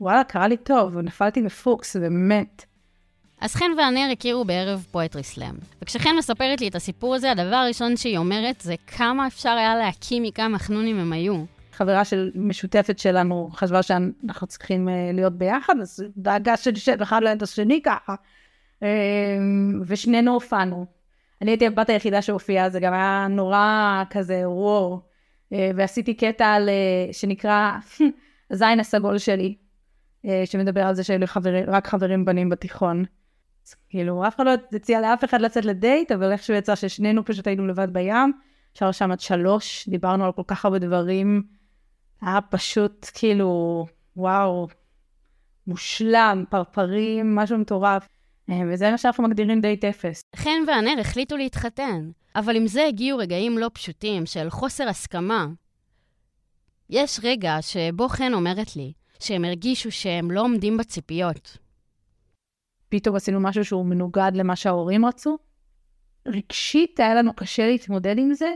וואלה, 0.00 0.24
קרה 0.24 0.48
לי 0.48 0.56
טוב, 0.56 0.98
נפלתי 0.98 1.40
מפוקס, 1.40 1.96
באמת. 1.96 2.64
אז 3.40 3.54
חן 3.54 3.70
והנר 3.78 4.08
הכירו 4.12 4.44
בערב 4.44 4.86
פואטרי 4.90 5.22
סלאם. 5.22 5.54
וכשחן 5.82 6.10
מספרת 6.18 6.60
לי 6.60 6.68
את 6.68 6.74
הסיפור 6.74 7.14
הזה, 7.14 7.30
הדבר 7.30 7.56
הראשון 7.56 7.96
שהיא 7.96 8.18
אומרת 8.18 8.60
זה 8.60 8.74
כמה 8.86 9.26
אפשר 9.26 9.50
היה 9.50 9.76
להקים 9.76 10.22
מכמה 10.22 10.58
חנונים 10.58 10.98
הם 10.98 11.12
היו. 11.12 11.44
חברה 11.72 12.04
של 12.04 12.30
משותפת 12.34 12.98
שלנו 12.98 13.50
חשבה 13.52 13.82
שאנחנו 13.82 14.46
צריכים 14.46 14.88
uh, 14.88 14.90
להיות 15.14 15.32
ביחד, 15.32 15.74
אז 15.82 16.04
דאגה 16.16 16.56
שנשב 16.56 17.02
אחד 17.02 17.22
ליד 17.22 17.42
השני 17.42 17.80
ככה. 17.84 18.14
Uh, 18.80 18.84
ושנינו 19.86 20.32
הופענו. 20.34 20.86
אני 21.42 21.50
הייתי 21.50 21.66
הבת 21.66 21.90
היחידה 21.90 22.22
שהופיעה, 22.22 22.70
זה 22.70 22.80
גם 22.80 22.92
היה 22.92 23.26
נורא 23.30 24.02
כזה 24.10 24.48
וואו. 24.48 25.11
Uh, 25.52 25.54
ועשיתי 25.76 26.14
קטע 26.14 26.46
על, 26.46 26.68
uh, 26.68 27.12
שנקרא 27.12 27.70
הזין 28.50 28.80
הסגול 28.80 29.18
שלי, 29.18 29.54
אה, 30.26 30.42
שמדבר 30.44 30.80
על 30.80 30.94
זה 30.94 31.04
שהיו 31.04 31.26
חברים, 31.26 31.64
רק 31.68 31.86
חברים 31.86 32.24
בנים 32.24 32.48
בתיכון. 32.48 33.04
אז 33.66 33.74
כאילו, 33.88 34.26
אף 34.26 34.36
אחד 34.36 34.44
לא 34.46 34.52
הציע 34.72 35.00
לאף 35.00 35.24
אחד 35.24 35.40
לצאת 35.40 35.64
לדייט, 35.64 36.12
אבל 36.12 36.32
איכשהו 36.32 36.54
יצא 36.54 36.74
ששנינו 36.74 37.24
פשוט 37.24 37.46
היינו 37.46 37.66
לבד 37.66 37.92
בים. 37.92 38.32
אפשר 38.72 38.92
שם 38.92 39.10
עד 39.10 39.20
שלוש, 39.20 39.88
דיברנו 39.88 40.24
על 40.24 40.32
כל 40.32 40.42
כך 40.46 40.64
הרבה 40.64 40.78
דברים. 40.78 41.42
היה 42.20 42.40
פשוט 42.40 43.10
כאילו, 43.14 43.86
וואו, 44.16 44.68
מושלם, 45.66 46.44
פרפרים, 46.50 47.34
משהו 47.34 47.58
מטורף. 47.58 48.08
אה, 48.50 48.60
וזה 48.68 48.90
מה 48.90 48.98
שאנחנו 48.98 49.24
מגדירים 49.24 49.60
דייט 49.60 49.84
אפס. 49.84 50.22
חן 50.36 50.50
והנר 50.66 51.00
החליטו 51.00 51.36
להתחתן, 51.36 52.10
אבל 52.36 52.56
עם 52.56 52.66
זה 52.66 52.86
הגיעו 52.86 53.18
רגעים 53.18 53.58
לא 53.58 53.70
פשוטים 53.72 54.26
של 54.26 54.50
חוסר 54.50 54.88
הסכמה. 54.88 55.46
יש 56.90 57.20
רגע 57.22 57.56
שבו 57.60 58.08
חן 58.08 58.34
אומרת 58.34 58.76
לי 58.76 58.92
שהם 59.20 59.44
הרגישו 59.44 59.90
שהם 59.90 60.30
לא 60.30 60.40
עומדים 60.40 60.76
בציפיות. 60.76 61.58
פתאום 62.88 63.16
עשינו 63.16 63.40
משהו 63.40 63.64
שהוא 63.64 63.86
מנוגד 63.86 64.32
למה 64.34 64.56
שההורים 64.56 65.06
רצו. 65.06 65.38
רגשית 66.28 67.00
היה 67.00 67.14
לנו 67.14 67.34
קשה 67.34 67.66
להתמודד 67.66 68.18
עם 68.18 68.34
זה. 68.34 68.52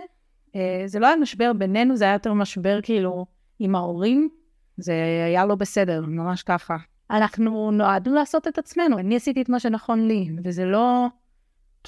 אה, 0.57 0.83
זה 0.87 0.99
לא 0.99 1.07
היה 1.07 1.17
משבר 1.17 1.53
בינינו, 1.53 1.97
זה 1.97 2.05
היה 2.05 2.13
יותר 2.13 2.33
משבר 2.33 2.81
כאילו 2.83 3.27
עם 3.59 3.75
ההורים. 3.75 4.29
זה 4.77 4.93
היה 5.27 5.47
לא 5.47 5.55
בסדר, 5.55 6.01
ממש 6.07 6.43
ככה. 6.43 6.77
אנחנו 7.11 7.71
נועדנו 7.71 8.15
לעשות 8.15 8.49
את 8.49 8.59
עצמנו, 8.59 8.99
אני 8.99 9.17
עשיתי 9.17 9.43
את 9.43 9.49
מה 9.49 9.61
שנכון 9.61 10.09
לי, 10.09 10.31
וזה 10.45 10.65
לא 10.65 11.07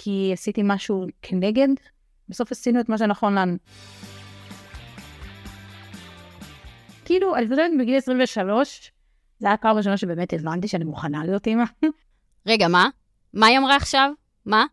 כי 0.01 0.31
עשיתי 0.33 0.61
משהו 0.65 1.07
כנגד, 1.23 1.69
בסוף 2.29 2.53
עשינו 2.53 2.81
את 2.81 2.89
מה 2.89 2.99
שנכון 2.99 3.39
לנו. 3.39 3.57
כאילו, 7.05 7.37
אני 7.37 7.49
חושבת 7.49 7.71
בגיל 7.81 7.97
23, 7.97 8.93
זה 9.39 9.47
היה 9.47 9.55
הפעם 9.55 9.71
הראשונה 9.71 9.97
שבאמת 9.97 10.33
הבנתי 10.33 10.69
שאני 10.69 10.85
מוכנה 10.85 11.25
להיות 11.25 11.47
אימא. 11.47 11.65
רגע, 12.47 12.69
מה? 12.69 12.89
מה 13.35 13.47
היא 13.47 13.59
אמרה 13.59 13.77
עכשיו? 13.77 14.11
מה? 14.47 14.65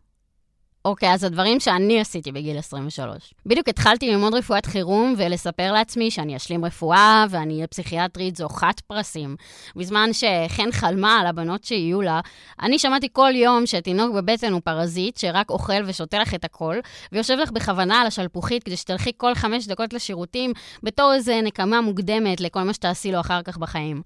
אוקיי, 0.86 1.12
אז 1.12 1.24
הדברים 1.24 1.60
שאני 1.60 2.00
עשיתי 2.00 2.32
בגיל 2.32 2.58
23. 2.58 3.34
בדיוק 3.46 3.68
התחלתי 3.68 4.10
ללמוד 4.10 4.34
רפואת 4.34 4.66
חירום 4.66 5.14
ולספר 5.18 5.72
לעצמי 5.72 6.10
שאני 6.10 6.36
אשלים 6.36 6.64
רפואה 6.64 7.24
ואני 7.30 7.54
אהיה 7.54 7.66
פסיכיאטרית 7.66 8.36
זוכת 8.36 8.80
פרסים. 8.80 9.36
בזמן 9.76 10.10
שחן 10.12 10.72
חלמה 10.72 11.20
על 11.20 11.26
הבנות 11.26 11.64
שיהיו 11.64 12.02
לה, 12.02 12.20
אני 12.62 12.78
שמעתי 12.78 13.08
כל 13.12 13.32
יום 13.34 13.66
שתינוק 13.66 14.14
בבטן 14.14 14.52
הוא 14.52 14.60
פרזיט 14.64 15.16
שרק 15.16 15.50
אוכל 15.50 15.82
ושותה 15.86 16.18
לך 16.18 16.34
את 16.34 16.44
הכל, 16.44 16.76
ויושב 17.12 17.36
לך 17.42 17.50
בכוונה 17.50 18.00
על 18.00 18.06
השלפוחית 18.06 18.62
כדי 18.62 18.76
שתלכי 18.76 19.10
כל 19.16 19.34
חמש 19.34 19.66
דקות 19.66 19.92
לשירותים, 19.92 20.52
בתור 20.82 21.14
איזה 21.14 21.40
נקמה 21.42 21.80
מוקדמת 21.80 22.40
לכל 22.40 22.62
מה 22.62 22.74
שתעשי 22.74 23.12
לו 23.12 23.20
אחר 23.20 23.42
כך 23.42 23.58
בחיים. 23.58 24.02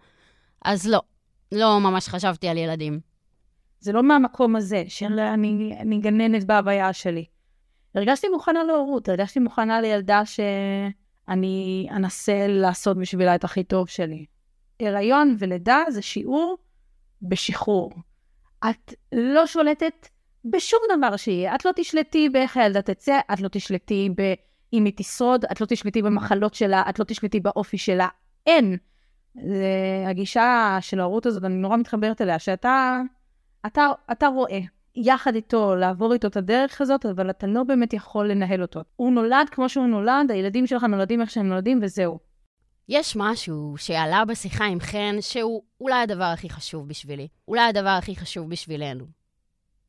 אז 0.65 0.87
לא, 0.87 1.01
לא 1.53 1.81
ממש 1.81 2.09
חשבתי 2.09 2.49
על 2.49 2.57
ילדים. 2.57 3.10
זה 3.81 3.93
לא 3.93 4.03
מהמקום 4.03 4.57
הזה, 4.57 4.85
של 4.89 5.19
אני, 5.19 5.77
אני 5.81 5.99
גננת 5.99 6.45
בהוויה 6.45 6.93
שלי. 6.93 7.25
הרגשתי 7.95 8.29
מוכנה 8.29 8.65
להורות, 8.65 9.09
הרגשתי 9.09 9.41
מוכנה 9.41 9.81
לילדה 9.81 10.23
שאני 10.25 11.89
אנסה 11.91 12.47
לעשות 12.49 12.97
בשבילה 12.97 13.35
את 13.35 13.45
הכי 13.45 13.65
טוב 13.65 13.89
שלי. 13.89 14.25
הריון 14.81 15.37
ולידה 15.39 15.83
זה 15.89 16.03
שיעור 16.03 16.59
בשחרור. 17.23 17.93
את 18.71 18.95
לא 19.13 19.47
שולטת 19.47 20.09
בשום 20.45 20.81
דבר 20.97 21.17
שיהיה. 21.17 21.55
את 21.55 21.65
לא 21.65 21.71
תשלטי 21.77 22.29
באיך 22.29 22.57
הילדה 22.57 22.83
תצא, 22.83 23.19
את 23.33 23.41
לא 23.41 23.49
תשלטי 23.49 24.09
באם 24.15 24.85
היא 24.85 24.93
תשרוד, 24.97 25.45
את 25.45 25.61
לא 25.61 25.67
תשלטי 25.67 26.03
במחלות 26.03 26.55
שלה, 26.55 26.83
את 26.89 26.99
לא 26.99 27.05
תשלטי 27.05 27.41
באופי 27.41 27.79
שלה. 27.79 28.09
אין. 28.47 28.77
זה 29.35 30.05
הגישה 30.07 30.79
של 30.81 31.01
ההורות 31.01 31.27
הזאת, 31.27 31.45
אני 31.45 31.55
נורא 31.55 31.77
מתחברת 31.77 32.21
אליה, 32.21 32.39
שאתה 32.39 33.01
אתה, 33.67 33.87
אתה 34.13 34.27
רואה 34.27 34.61
יחד 34.97 35.35
איתו, 35.35 35.77
לעבור 35.77 36.13
איתו 36.13 36.29
את 36.29 36.37
הדרך 36.37 36.81
הזאת, 36.81 37.07
אבל 37.07 37.31
אתה 37.31 37.47
לא 37.47 37.63
באמת 37.65 37.93
יכול 37.93 38.31
לנהל 38.31 38.63
אותו. 38.63 38.81
הוא 38.97 39.13
נולד 39.13 39.49
כמו 39.51 39.69
שהוא 39.69 39.87
נולד, 39.87 40.31
הילדים 40.31 40.67
שלך 40.67 40.83
נולדים 40.83 41.21
איך 41.21 41.31
שהם 41.31 41.49
נולדים, 41.49 41.81
וזהו. 41.83 42.19
יש 42.89 43.17
משהו 43.17 43.75
שעלה 43.77 44.25
בשיחה 44.25 44.65
עם 44.65 44.81
חן, 44.81 45.17
שהוא 45.21 45.63
אולי 45.81 46.03
הדבר 46.03 46.25
הכי 46.25 46.51
חשוב 46.51 46.89
בשבילי. 46.89 47.29
אולי 47.49 47.61
הדבר 47.61 47.89
הכי 47.89 48.17
חשוב 48.17 48.51
בשבילנו. 48.51 49.05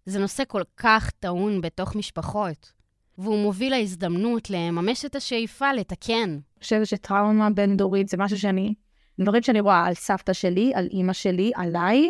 זה 0.05 0.19
נושא 0.19 0.43
כל 0.47 0.61
כך 0.77 1.09
טעון 1.09 1.61
בתוך 1.61 1.95
משפחות, 1.95 2.71
והוא 3.17 3.43
מוביל 3.43 3.71
להזדמנות 3.71 4.49
לממש 4.49 5.05
את 5.05 5.15
השאיפה 5.15 5.73
לתקן. 5.73 6.29
אני 6.29 6.63
חושבת 6.63 6.87
שטראומה 6.87 7.49
בין-דורית 7.49 8.07
זה 8.07 8.17
משהו 8.17 8.39
שאני, 8.39 8.73
דברים 9.19 9.41
שאני 9.41 9.59
רואה 9.59 9.85
על 9.85 9.93
סבתא 9.93 10.33
שלי, 10.33 10.71
על 10.75 10.87
אימא 10.91 11.13
שלי, 11.13 11.51
עליי, 11.55 12.09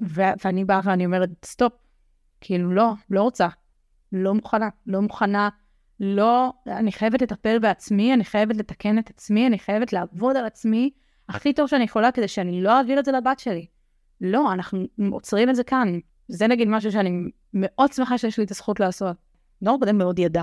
ו- 0.00 0.44
ואני 0.44 0.64
באה 0.64 0.80
ואני 0.84 1.06
אומרת, 1.06 1.30
סטופ, 1.44 1.72
כאילו, 2.40 2.74
לא, 2.74 2.92
לא 3.10 3.22
רוצה, 3.22 3.48
לא 4.12 4.34
מוכנה, 4.34 4.68
לא 4.86 5.02
מוכנה, 5.02 5.48
לא, 6.00 6.52
אני 6.66 6.92
חייבת 6.92 7.22
לטפל 7.22 7.58
בעצמי, 7.58 8.14
אני 8.14 8.24
חייבת 8.24 8.56
לתקן 8.56 8.98
את 8.98 9.10
עצמי, 9.10 9.46
אני 9.46 9.58
חייבת 9.58 9.92
לעבוד 9.92 10.36
על 10.36 10.46
עצמי 10.46 10.90
הכי 11.28 11.52
טוב 11.52 11.66
שאני 11.66 11.84
יכולה 11.84 12.12
כדי 12.12 12.28
שאני 12.28 12.62
לא 12.62 12.78
אעביר 12.78 12.98
את 12.98 13.04
זה 13.04 13.12
לבת 13.12 13.38
שלי. 13.38 13.66
לא, 14.20 14.52
אנחנו 14.52 14.86
עוצרים 15.10 15.50
את 15.50 15.56
זה 15.56 15.64
כאן. 15.64 15.98
זה 16.28 16.46
נגיד 16.46 16.68
משהו 16.68 16.92
שאני 16.92 17.10
מאוד 17.54 17.92
שמחה 17.92 18.18
שיש 18.18 18.38
לי 18.38 18.44
את 18.44 18.50
הזכות 18.50 18.80
לעשות. 18.80 19.16
לא 19.62 19.70
הרבה 19.70 19.92
מאוד 19.92 20.18
ידע. 20.18 20.42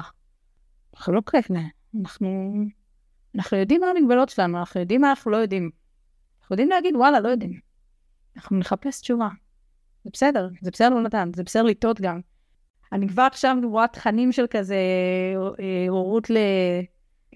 אנחנו 0.96 1.14
לא 1.14 1.22
כאלה, 1.26 1.62
אנחנו, 2.02 2.54
אנחנו 3.36 3.58
יודעים 3.58 3.82
מה 3.82 3.88
המגבלות 3.88 4.30
שלנו, 4.30 4.60
אנחנו 4.60 4.80
יודעים 4.80 5.02
מה 5.02 5.10
אנחנו 5.10 5.32
לא 5.32 5.38
יודעים. 5.38 5.70
אנחנו 6.42 6.54
יודעים 6.54 6.70
להגיד, 6.70 6.96
וואלה, 6.96 7.20
לא 7.20 7.30
יודעים. 7.30 7.60
אנחנו 8.36 8.58
נחפש 8.58 9.02
תשובה. 9.02 9.28
זה 10.06 10.10
בסדר, 10.14 10.50
זה 10.62 10.72
בסדר 10.72 10.90
לא 10.90 11.02
נתן, 11.02 11.32
זה 11.36 11.44
בסדר 11.44 11.64
לטעות 11.64 12.02
גם. 12.02 12.20
אני 12.92 13.08
כבר 13.08 13.24
עכשיו 13.24 13.58
רואה 13.64 13.88
תכנים 13.88 14.32
של 14.32 14.46
כזה 14.50 14.76
אה, 15.60 15.86
הורות 15.90 16.28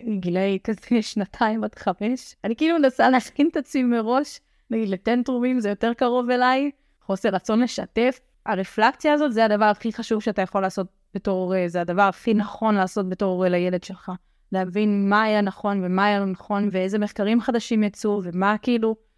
לגילאי 0.03 0.59
כזה 0.63 0.79
שנתיים 1.01 1.63
עד 1.63 1.75
חמש. 1.75 2.35
אני 2.43 2.55
כאילו 2.55 2.79
מנסה 2.79 3.09
להכין 3.09 3.49
את 3.51 3.57
עצמי 3.57 3.83
מראש, 3.83 4.39
נגיד 4.69 4.89
לטנטרומים 4.89 5.59
זה 5.59 5.69
יותר 5.69 5.93
קרוב 5.93 6.29
אליי, 6.29 6.71
חוסר 7.01 7.29
רצון 7.29 7.61
לשתף. 7.61 8.19
הרפלקציה 8.45 9.13
הזאת 9.13 9.33
זה 9.33 9.45
הדבר 9.45 9.65
הכי 9.65 9.93
חשוב 9.93 10.21
שאתה 10.21 10.41
יכול 10.41 10.61
לעשות 10.61 10.87
בתור 11.13 11.41
הורה, 11.41 11.63
זה 11.67 11.81
הדבר 11.81 12.01
הכי 12.01 12.33
נכון 12.33 12.75
לעשות 12.75 13.09
בתור 13.09 13.33
הורה 13.33 13.49
לילד 13.49 13.83
שלך. 13.83 14.11
להבין 14.51 15.09
מה 15.09 15.23
היה 15.23 15.41
נכון 15.41 15.81
ומה 15.83 16.05
היה 16.05 16.19
לא 16.19 16.25
נכון, 16.25 16.69
ואיזה 16.71 16.99
מחקרים 16.99 17.41
חדשים 17.41 17.83
יצאו, 17.83 18.21
ומה 18.23 18.55
כאילו... 18.61 19.08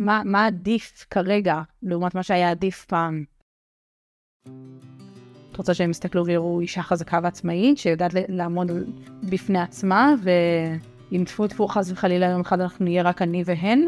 מה, 0.00 0.22
מה 0.24 0.46
עדיף 0.46 1.06
כרגע 1.10 1.60
לעומת 1.82 2.14
מה 2.14 2.22
שהיה 2.22 2.50
עדיף 2.50 2.84
פעם. 2.84 3.24
את 5.52 5.56
רוצה 5.56 5.74
שהם 5.74 5.90
יסתכלו 5.90 6.26
ויראו 6.26 6.60
אישה 6.60 6.82
חזקה 6.82 7.18
ועצמאית, 7.22 7.78
שיודעת 7.78 8.10
לעמוד 8.28 8.70
בפני 9.22 9.58
עצמה, 9.58 10.14
ואם 10.22 11.24
טפו 11.24 11.48
טפו 11.48 11.68
חס 11.68 11.90
וחלילה 11.90 12.26
יום 12.26 12.40
אחד 12.40 12.60
אנחנו 12.60 12.84
נהיה 12.84 13.02
רק 13.02 13.22
אני 13.22 13.42
והן, 13.46 13.84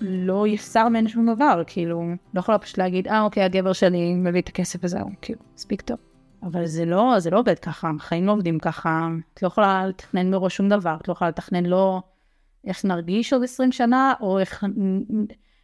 לא 0.00 0.46
יחסר 0.46 0.88
מהן 0.88 1.08
שום 1.08 1.34
דבר, 1.34 1.62
כאילו, 1.66 2.04
לא 2.34 2.40
יכולה 2.40 2.58
פשוט 2.58 2.78
להגיד, 2.78 3.08
אה 3.08 3.22
אוקיי, 3.22 3.42
הגבר 3.42 3.72
שלי 3.72 4.14
מביא 4.14 4.40
את 4.40 4.48
הכסף 4.48 4.78
וזהו, 4.82 5.10
כאילו, 5.22 5.40
מספיק 5.54 5.80
טוב. 5.80 5.98
אבל 6.42 6.66
זה 6.66 6.84
לא, 6.84 7.14
זה 7.18 7.30
לא 7.30 7.38
עובד 7.38 7.58
ככה, 7.58 7.90
החיים 7.96 8.26
לא 8.26 8.32
עובדים 8.32 8.58
ככה, 8.58 9.08
את 9.34 9.42
לא 9.42 9.48
יכולה 9.48 9.86
לתכנן 9.86 10.30
מראש 10.30 10.56
שום 10.56 10.68
דבר, 10.68 10.96
את 11.00 11.08
לא 11.08 11.12
יכולה 11.12 11.30
לתכנן 11.30 11.66
לא 11.66 12.02
איך 12.66 12.84
נרגיש 12.84 13.32
עוד 13.32 13.42
20 13.42 13.72
שנה, 13.72 14.14
או 14.20 14.38
איך 14.38 14.64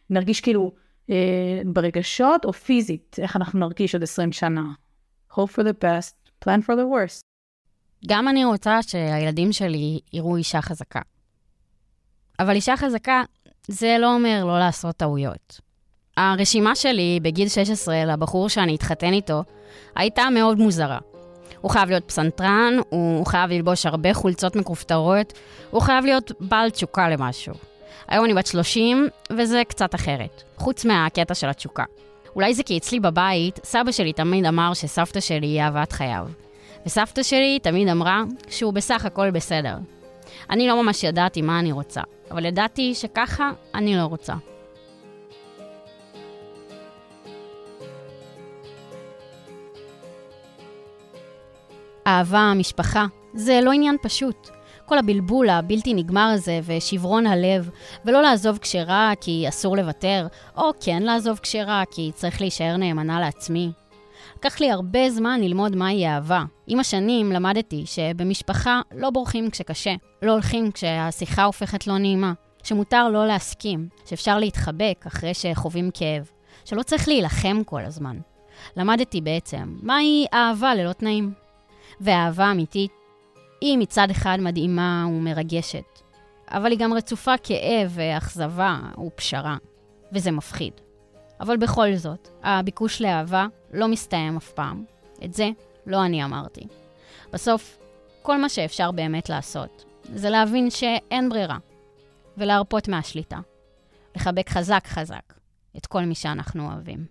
נרגיש 0.09 0.41
כאילו 0.41 0.71
אה, 1.09 1.61
ברגשות, 1.65 2.45
או 2.45 2.53
פיזית, 2.53 3.15
איך 3.21 3.35
אנחנו 3.35 3.59
נרגיש 3.59 3.95
עוד 3.95 4.03
20 4.03 4.31
שנה. 4.31 4.63
hope 5.31 5.51
for 5.51 5.63
the 5.63 5.83
best, 5.83 6.45
plan 6.45 6.61
for 6.61 6.73
the 6.73 6.87
worst. 6.93 7.21
גם 8.07 8.27
אני 8.27 8.45
רוצה 8.45 8.83
שהילדים 8.83 9.51
שלי 9.51 9.99
יראו 10.13 10.37
אישה 10.37 10.61
חזקה. 10.61 11.01
אבל 12.39 12.55
אישה 12.55 12.77
חזקה, 12.77 13.23
זה 13.67 13.97
לא 13.99 14.15
אומר 14.15 14.45
לא 14.45 14.59
לעשות 14.59 14.95
טעויות. 14.95 15.59
הרשימה 16.17 16.75
שלי 16.75 17.19
בגיל 17.21 17.49
16 17.49 18.05
לבחור 18.05 18.49
שאני 18.49 18.75
אתחתן 18.75 19.13
איתו 19.13 19.43
הייתה 19.95 20.29
מאוד 20.29 20.57
מוזרה. 20.57 20.99
הוא 21.67 21.71
חייב 21.71 21.89
להיות 21.89 22.03
פסנתרן, 22.03 22.73
הוא 22.89 23.25
חייב 23.25 23.51
ללבוש 23.51 23.85
הרבה 23.85 24.13
חולצות 24.13 24.55
מכופתרות, 24.55 25.33
הוא 25.71 25.81
חייב 25.81 26.05
להיות 26.05 26.31
בעל 26.39 26.69
תשוקה 26.69 27.09
למשהו. 27.09 27.53
היום 28.07 28.25
אני 28.25 28.33
בת 28.33 28.47
30, 28.47 29.07
וזה 29.31 29.61
קצת 29.67 29.95
אחרת, 29.95 30.43
חוץ 30.57 30.85
מהקטע 30.85 31.33
של 31.33 31.49
התשוקה. 31.49 31.83
אולי 32.35 32.53
זה 32.53 32.63
כי 32.63 32.77
אצלי 32.77 32.99
בבית, 32.99 33.59
סבא 33.63 33.91
שלי 33.91 34.13
תמיד 34.13 34.45
אמר 34.45 34.73
שסבתא 34.73 35.19
שלי 35.19 35.47
היא 35.47 35.61
אהבת 35.61 35.91
חייו. 35.91 36.27
וסבתא 36.85 37.23
שלי 37.23 37.59
תמיד 37.61 37.87
אמרה 37.87 38.23
שהוא 38.49 38.73
בסך 38.73 39.05
הכל 39.05 39.31
בסדר. 39.31 39.75
אני 40.49 40.67
לא 40.67 40.83
ממש 40.83 41.03
ידעתי 41.03 41.41
מה 41.41 41.59
אני 41.59 41.71
רוצה, 41.71 42.01
אבל 42.31 42.45
ידעתי 42.45 42.95
שככה 42.95 43.51
אני 43.75 43.97
לא 43.97 44.03
רוצה. 44.03 44.33
אהבה, 52.07 52.53
משפחה, 52.55 53.05
זה 53.33 53.59
לא 53.63 53.71
עניין 53.71 53.95
פשוט. 54.01 54.49
כל 54.85 54.97
הבלבול 54.97 55.49
הבלתי 55.49 55.93
נגמר 55.93 56.29
הזה 56.33 56.59
ושברון 56.65 57.27
הלב, 57.27 57.69
ולא 58.05 58.21
לעזוב 58.21 58.57
כשרע 58.57 59.11
כי 59.21 59.45
אסור 59.49 59.77
לוותר, 59.77 60.27
או 60.57 60.71
כן 60.81 61.03
לעזוב 61.03 61.39
כשרע 61.39 61.83
כי 61.91 62.11
צריך 62.15 62.41
להישאר 62.41 62.77
נאמנה 62.77 63.19
לעצמי. 63.19 63.71
לקח 64.35 64.59
לי 64.59 64.71
הרבה 64.71 65.09
זמן 65.09 65.41
ללמוד 65.41 65.75
מהי 65.75 66.07
אהבה. 66.07 66.43
עם 66.67 66.79
השנים 66.79 67.31
למדתי 67.31 67.83
שבמשפחה 67.85 68.81
לא 68.95 69.09
בורחים 69.09 69.49
כשקשה, 69.49 69.93
לא 70.21 70.31
הולכים 70.31 70.71
כשהשיחה 70.71 71.43
הופכת 71.43 71.87
לא 71.87 71.97
נעימה, 71.97 72.33
שמותר 72.63 73.09
לא 73.09 73.27
להסכים, 73.27 73.87
שאפשר 74.05 74.39
להתחבק 74.39 75.03
אחרי 75.07 75.33
שחווים 75.33 75.89
כאב, 75.93 76.29
שלא 76.65 76.83
צריך 76.83 77.07
להילחם 77.07 77.63
כל 77.65 77.85
הזמן. 77.85 78.17
למדתי 78.77 79.21
בעצם 79.21 79.75
מהי 79.81 80.25
אהבה 80.33 80.75
ללא 80.75 80.93
תנאים. 80.93 81.46
ואהבה 82.01 82.51
אמיתית 82.51 82.91
היא 83.61 83.77
מצד 83.77 84.07
אחד 84.11 84.37
מדהימה 84.41 85.05
ומרגשת, 85.09 86.01
אבל 86.47 86.71
היא 86.71 86.79
גם 86.79 86.93
רצופה 86.93 87.37
כאב 87.43 87.91
ואכזבה 87.93 88.79
ופשרה, 89.07 89.57
וזה 90.13 90.31
מפחיד. 90.31 90.73
אבל 91.39 91.57
בכל 91.57 91.95
זאת, 91.95 92.29
הביקוש 92.43 93.01
לאהבה 93.01 93.47
לא 93.73 93.87
מסתיים 93.87 94.37
אף 94.37 94.51
פעם. 94.51 94.83
את 95.25 95.33
זה 95.33 95.49
לא 95.85 96.05
אני 96.05 96.23
אמרתי. 96.23 96.67
בסוף, 97.33 97.77
כל 98.21 98.37
מה 98.41 98.49
שאפשר 98.49 98.91
באמת 98.91 99.29
לעשות, 99.29 99.85
זה 100.13 100.29
להבין 100.29 100.69
שאין 100.69 101.29
ברירה, 101.29 101.57
ולהרפות 102.37 102.87
מהשליטה. 102.87 103.39
לחבק 104.15 104.49
חזק 104.49 104.87
חזק 104.87 105.33
את 105.77 105.85
כל 105.85 106.01
מי 106.01 106.15
שאנחנו 106.15 106.71
אוהבים. 106.71 107.05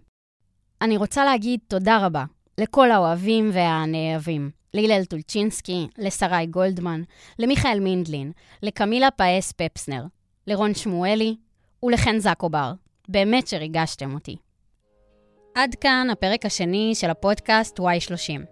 אני 0.82 0.96
רוצה 0.96 1.24
להגיד 1.24 1.60
תודה 1.68 2.06
רבה 2.06 2.24
לכל 2.58 2.90
האוהבים 2.90 3.50
והנאהבים. 3.52 4.50
להלל 4.76 5.04
טולצ'ינסקי, 5.04 5.86
לשרי 5.98 6.46
גולדמן, 6.46 7.02
למיכאל 7.38 7.80
מינדלין, 7.80 8.32
לקמילה 8.62 9.10
פאס 9.10 9.52
פפסנר, 9.52 10.02
לרון 10.46 10.74
שמואלי 10.74 11.36
ולחן 11.82 12.18
זקובר. 12.18 12.72
באמת 13.08 13.48
שריגשתם 13.48 14.14
אותי. 14.14 14.36
עד 15.54 15.74
כאן 15.74 16.08
הפרק 16.12 16.46
השני 16.46 16.92
של 16.94 17.10
הפודקאסט 17.10 17.80
Y30. 17.80 18.42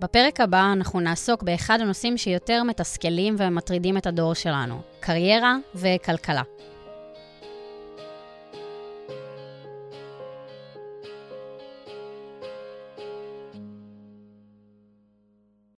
בפרק 0.00 0.40
הבא 0.40 0.72
אנחנו 0.72 1.00
נעסוק 1.00 1.42
באחד 1.42 1.80
הנושאים 1.80 2.16
שיותר 2.16 2.62
מתסכלים 2.62 3.34
ומטרידים 3.38 3.96
את 3.96 4.06
הדור 4.06 4.34
שלנו, 4.34 4.80
קריירה 5.00 5.56
וכלכלה. 5.74 6.42